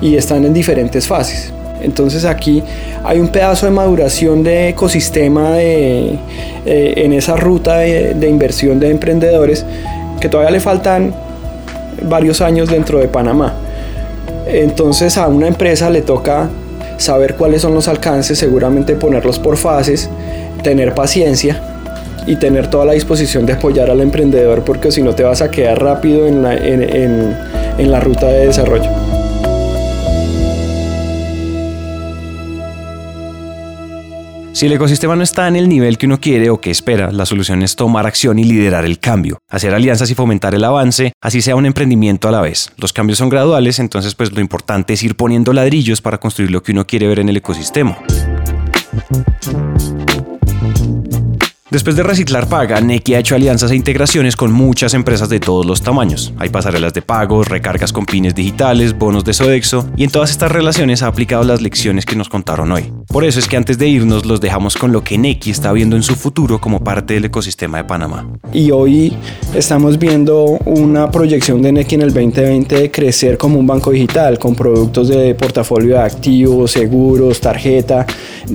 y 0.00 0.16
están 0.16 0.44
en 0.44 0.52
diferentes 0.52 1.06
fases. 1.06 1.52
Entonces 1.82 2.24
aquí 2.24 2.62
hay 3.02 3.18
un 3.18 3.28
pedazo 3.28 3.66
de 3.66 3.72
maduración 3.72 4.42
de 4.42 4.70
ecosistema 4.70 5.52
de, 5.52 6.18
eh, 6.66 6.94
en 6.96 7.12
esa 7.12 7.36
ruta 7.36 7.78
de, 7.78 8.14
de, 8.14 8.28
inversión 8.28 8.78
de 8.78 8.90
emprendedores 8.90 9.64
que 10.20 10.28
todavía 10.28 10.50
le 10.50 10.60
faltan 10.60 11.14
varios 12.02 12.40
años 12.40 12.68
dentro 12.68 12.98
de 12.98 13.08
Panamá. 13.08 13.54
Entonces 14.46 15.16
a 15.18 15.28
una 15.28 15.48
empresa 15.48 15.90
le 15.90 16.02
toca 16.02 16.48
saber 16.98 17.34
cuáles 17.34 17.62
son 17.62 17.74
los 17.74 17.88
alcances, 17.88 18.38
seguramente 18.38 18.94
ponerlos 18.94 19.38
por 19.38 19.56
fases, 19.56 20.08
tener 20.64 20.94
paciencia 20.94 21.62
y 22.26 22.36
tener 22.36 22.68
toda 22.68 22.86
la 22.86 22.94
disposición 22.94 23.46
de 23.46 23.52
apoyar 23.52 23.90
al 23.90 24.00
emprendedor 24.00 24.64
porque 24.64 24.90
si 24.90 25.02
no 25.02 25.14
te 25.14 25.22
vas 25.22 25.42
a 25.42 25.50
quedar 25.50 25.80
rápido 25.80 26.26
en 26.26 26.42
la, 26.42 26.54
en, 26.56 27.90
la 27.90 28.00
ruta 28.00 28.26
de 28.26 28.46
desarrollo. 28.46 28.90
Si 34.52 34.66
el 34.66 34.72
ecosistema 34.72 35.16
no 35.16 35.24
está 35.24 35.48
en 35.48 35.56
el 35.56 35.68
nivel 35.68 35.98
que 35.98 36.06
uno 36.06 36.20
quiere 36.20 36.48
o 36.48 36.60
que 36.60 36.70
espera, 36.70 37.10
la 37.10 37.26
solución 37.26 37.62
es 37.62 37.74
tomar 37.74 38.06
acción 38.06 38.38
y 38.38 38.44
liderar 38.44 38.84
el 38.84 39.00
cambio, 39.00 39.38
hacer 39.50 39.74
alianzas 39.74 40.10
y 40.10 40.14
fomentar 40.14 40.54
el 40.54 40.64
avance, 40.64 41.12
así 41.20 41.42
sea 41.42 41.56
un 41.56 41.66
emprendimiento 41.66 42.28
a 42.28 42.32
la 42.32 42.40
vez. 42.40 42.70
Los 42.78 42.92
cambios 42.92 43.18
son 43.18 43.28
graduales, 43.28 43.80
entonces 43.80 44.14
pues 44.14 44.32
lo 44.32 44.40
importante 44.40 44.94
es 44.94 45.02
ir 45.02 45.16
poniendo 45.16 45.52
ladrillos 45.52 46.00
para 46.00 46.18
construir 46.18 46.52
lo 46.52 46.62
que 46.62 46.72
uno 46.72 46.86
quiere 46.86 47.08
ver 47.08 47.18
en 47.18 47.28
el 47.28 47.36
ecosistema. 47.36 47.98
Después 51.74 51.96
de 51.96 52.04
Reciclar 52.04 52.48
Paga, 52.48 52.80
Neki 52.80 53.14
ha 53.14 53.18
hecho 53.18 53.34
alianzas 53.34 53.72
e 53.72 53.74
integraciones 53.74 54.36
con 54.36 54.52
muchas 54.52 54.94
empresas 54.94 55.28
de 55.28 55.40
todos 55.40 55.66
los 55.66 55.82
tamaños. 55.82 56.32
Hay 56.38 56.48
pasarelas 56.48 56.94
de 56.94 57.02
pagos, 57.02 57.48
recargas 57.48 57.92
con 57.92 58.06
pines 58.06 58.32
digitales, 58.32 58.96
bonos 58.96 59.24
de 59.24 59.32
Sodexo, 59.32 59.84
y 59.96 60.04
en 60.04 60.10
todas 60.10 60.30
estas 60.30 60.52
relaciones 60.52 61.02
ha 61.02 61.08
aplicado 61.08 61.42
las 61.42 61.60
lecciones 61.60 62.06
que 62.06 62.14
nos 62.14 62.28
contaron 62.28 62.70
hoy. 62.70 62.92
Por 63.08 63.24
eso 63.24 63.40
es 63.40 63.48
que 63.48 63.56
antes 63.56 63.76
de 63.76 63.88
irnos 63.88 64.24
los 64.24 64.40
dejamos 64.40 64.76
con 64.76 64.92
lo 64.92 65.02
que 65.02 65.18
Neki 65.18 65.50
está 65.50 65.72
viendo 65.72 65.96
en 65.96 66.04
su 66.04 66.14
futuro 66.14 66.60
como 66.60 66.78
parte 66.84 67.14
del 67.14 67.24
ecosistema 67.24 67.78
de 67.78 67.84
Panamá. 67.84 68.24
Y 68.52 68.70
hoy 68.70 69.12
estamos 69.52 69.98
viendo 69.98 70.44
una 70.66 71.10
proyección 71.10 71.60
de 71.60 71.72
Neki 71.72 71.96
en 71.96 72.02
el 72.02 72.14
2020 72.14 72.82
de 72.82 72.90
crecer 72.92 73.36
como 73.36 73.58
un 73.58 73.66
banco 73.66 73.90
digital, 73.90 74.38
con 74.38 74.54
productos 74.54 75.08
de 75.08 75.34
portafolio 75.34 75.96
de 75.96 76.02
activos, 76.02 76.70
seguros, 76.70 77.40
tarjeta, 77.40 78.06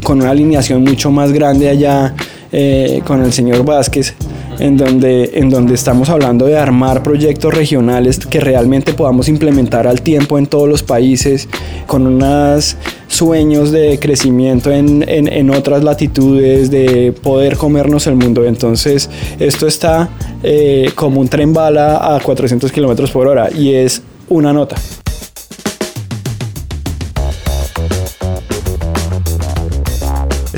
con 0.04 0.22
una 0.22 0.30
alineación 0.30 0.86
mucho 0.86 1.12
más 1.12 1.34
grande 1.34 1.68
allá 1.68 2.16
eh, 2.52 3.02
con 3.06 3.24
el 3.24 3.32
señor 3.32 3.64
Vázquez, 3.64 4.16
en 4.60 4.76
donde, 4.76 5.32
en 5.36 5.50
donde 5.50 5.76
estamos 5.76 6.10
hablando 6.10 6.46
de 6.46 6.58
armar 6.58 7.04
proyectos 7.04 7.54
regionales 7.54 8.26
que 8.26 8.40
realmente 8.40 8.94
podamos 8.94 9.30
implementar 9.30 9.88
al 9.88 10.02
tiempo 10.02 10.38
en 10.38 10.48
todos 10.48 10.68
los 10.68 10.84
países, 10.84 11.48
con 11.86 12.08
unos 12.08 12.76
sueños 13.08 13.72
de 13.72 14.00
crecimiento 14.00 14.72
en, 14.72 15.04
en, 15.08 15.50
otras 15.50 15.84
latitudes, 15.84 16.72
de 16.72 17.14
poder 17.24 17.58
comernos 17.58 18.08
el 18.08 18.16
mundo. 18.16 18.46
Entonces, 18.46 19.10
esto 19.40 19.68
está 19.68 20.10
eh, 20.44 20.92
como 20.96 21.22
un 21.22 21.28
tren 21.28 21.54
bala 21.54 22.16
a 22.16 22.20
400 22.20 22.72
kilómetros 22.72 23.12
por 23.12 23.28
hora 23.28 23.50
y 23.52 23.74
es 23.74 24.02
una 24.28 24.54
nota. 24.54 24.76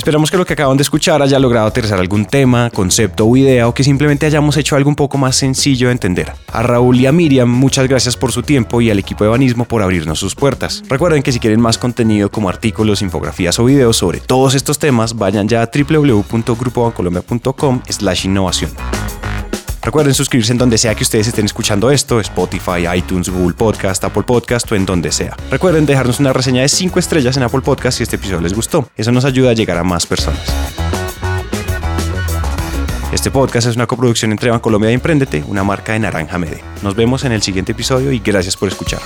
Esperamos 0.01 0.31
que 0.31 0.37
lo 0.37 0.47
que 0.47 0.53
acaban 0.53 0.77
de 0.77 0.81
escuchar 0.81 1.21
haya 1.21 1.37
logrado 1.37 1.67
aterrizar 1.67 1.99
algún 1.99 2.25
tema, 2.25 2.71
concepto 2.71 3.27
o 3.27 3.37
idea 3.37 3.67
o 3.67 3.75
que 3.75 3.83
simplemente 3.83 4.25
hayamos 4.25 4.57
hecho 4.57 4.75
algo 4.75 4.89
un 4.89 4.95
poco 4.95 5.19
más 5.19 5.35
sencillo 5.35 5.89
de 5.89 5.91
entender. 5.91 6.33
A 6.51 6.63
Raúl 6.63 6.99
y 6.99 7.05
a 7.05 7.11
Miriam, 7.11 7.47
muchas 7.47 7.87
gracias 7.87 8.17
por 8.17 8.31
su 8.31 8.41
tiempo 8.41 8.81
y 8.81 8.89
al 8.89 8.97
equipo 8.97 9.23
de 9.23 9.29
Banismo 9.29 9.65
por 9.65 9.83
abrirnos 9.83 10.17
sus 10.17 10.33
puertas. 10.33 10.81
Recuerden 10.89 11.21
que 11.21 11.31
si 11.31 11.39
quieren 11.39 11.61
más 11.61 11.77
contenido 11.77 12.31
como 12.31 12.49
artículos, 12.49 13.03
infografías 13.03 13.59
o 13.59 13.65
videos 13.65 13.97
sobre 13.97 14.21
todos 14.21 14.55
estos 14.55 14.79
temas, 14.79 15.15
vayan 15.15 15.47
ya 15.47 15.61
a 15.61 15.69
www.grupobancolombia.com 15.71 17.81
slash 17.87 18.25
innovación. 18.25 18.71
Recuerden 19.81 20.13
suscribirse 20.13 20.51
en 20.51 20.59
donde 20.59 20.77
sea 20.77 20.93
que 20.93 21.03
ustedes 21.03 21.27
estén 21.27 21.45
escuchando 21.45 21.89
esto, 21.89 22.19
Spotify, 22.19 22.85
iTunes, 22.95 23.29
Google 23.29 23.55
Podcast, 23.55 24.03
Apple 24.03 24.23
Podcast 24.23 24.71
o 24.71 24.75
en 24.75 24.85
donde 24.85 25.11
sea. 25.11 25.35
Recuerden 25.49 25.87
dejarnos 25.87 26.19
una 26.19 26.33
reseña 26.33 26.61
de 26.61 26.69
5 26.69 26.99
estrellas 26.99 27.35
en 27.37 27.43
Apple 27.43 27.61
Podcast 27.61 27.97
si 27.97 28.03
este 28.03 28.17
episodio 28.17 28.41
les 28.41 28.53
gustó. 28.53 28.87
Eso 28.95 29.11
nos 29.11 29.25
ayuda 29.25 29.51
a 29.51 29.53
llegar 29.53 29.77
a 29.77 29.83
más 29.83 30.05
personas. 30.05 30.41
Este 33.11 33.29
podcast 33.29 33.67
es 33.67 33.75
una 33.75 33.87
coproducción 33.87 34.31
entre 34.31 34.51
Bancolombia 34.51 34.91
y 34.91 34.93
Emprendete, 34.93 35.43
una 35.47 35.63
marca 35.63 35.93
de 35.93 35.99
Naranja 35.99 36.37
Mede. 36.37 36.61
Nos 36.81 36.95
vemos 36.95 37.25
en 37.25 37.33
el 37.33 37.41
siguiente 37.41 37.73
episodio 37.73 38.11
y 38.11 38.19
gracias 38.19 38.55
por 38.55 38.69
escuchar. 38.69 39.01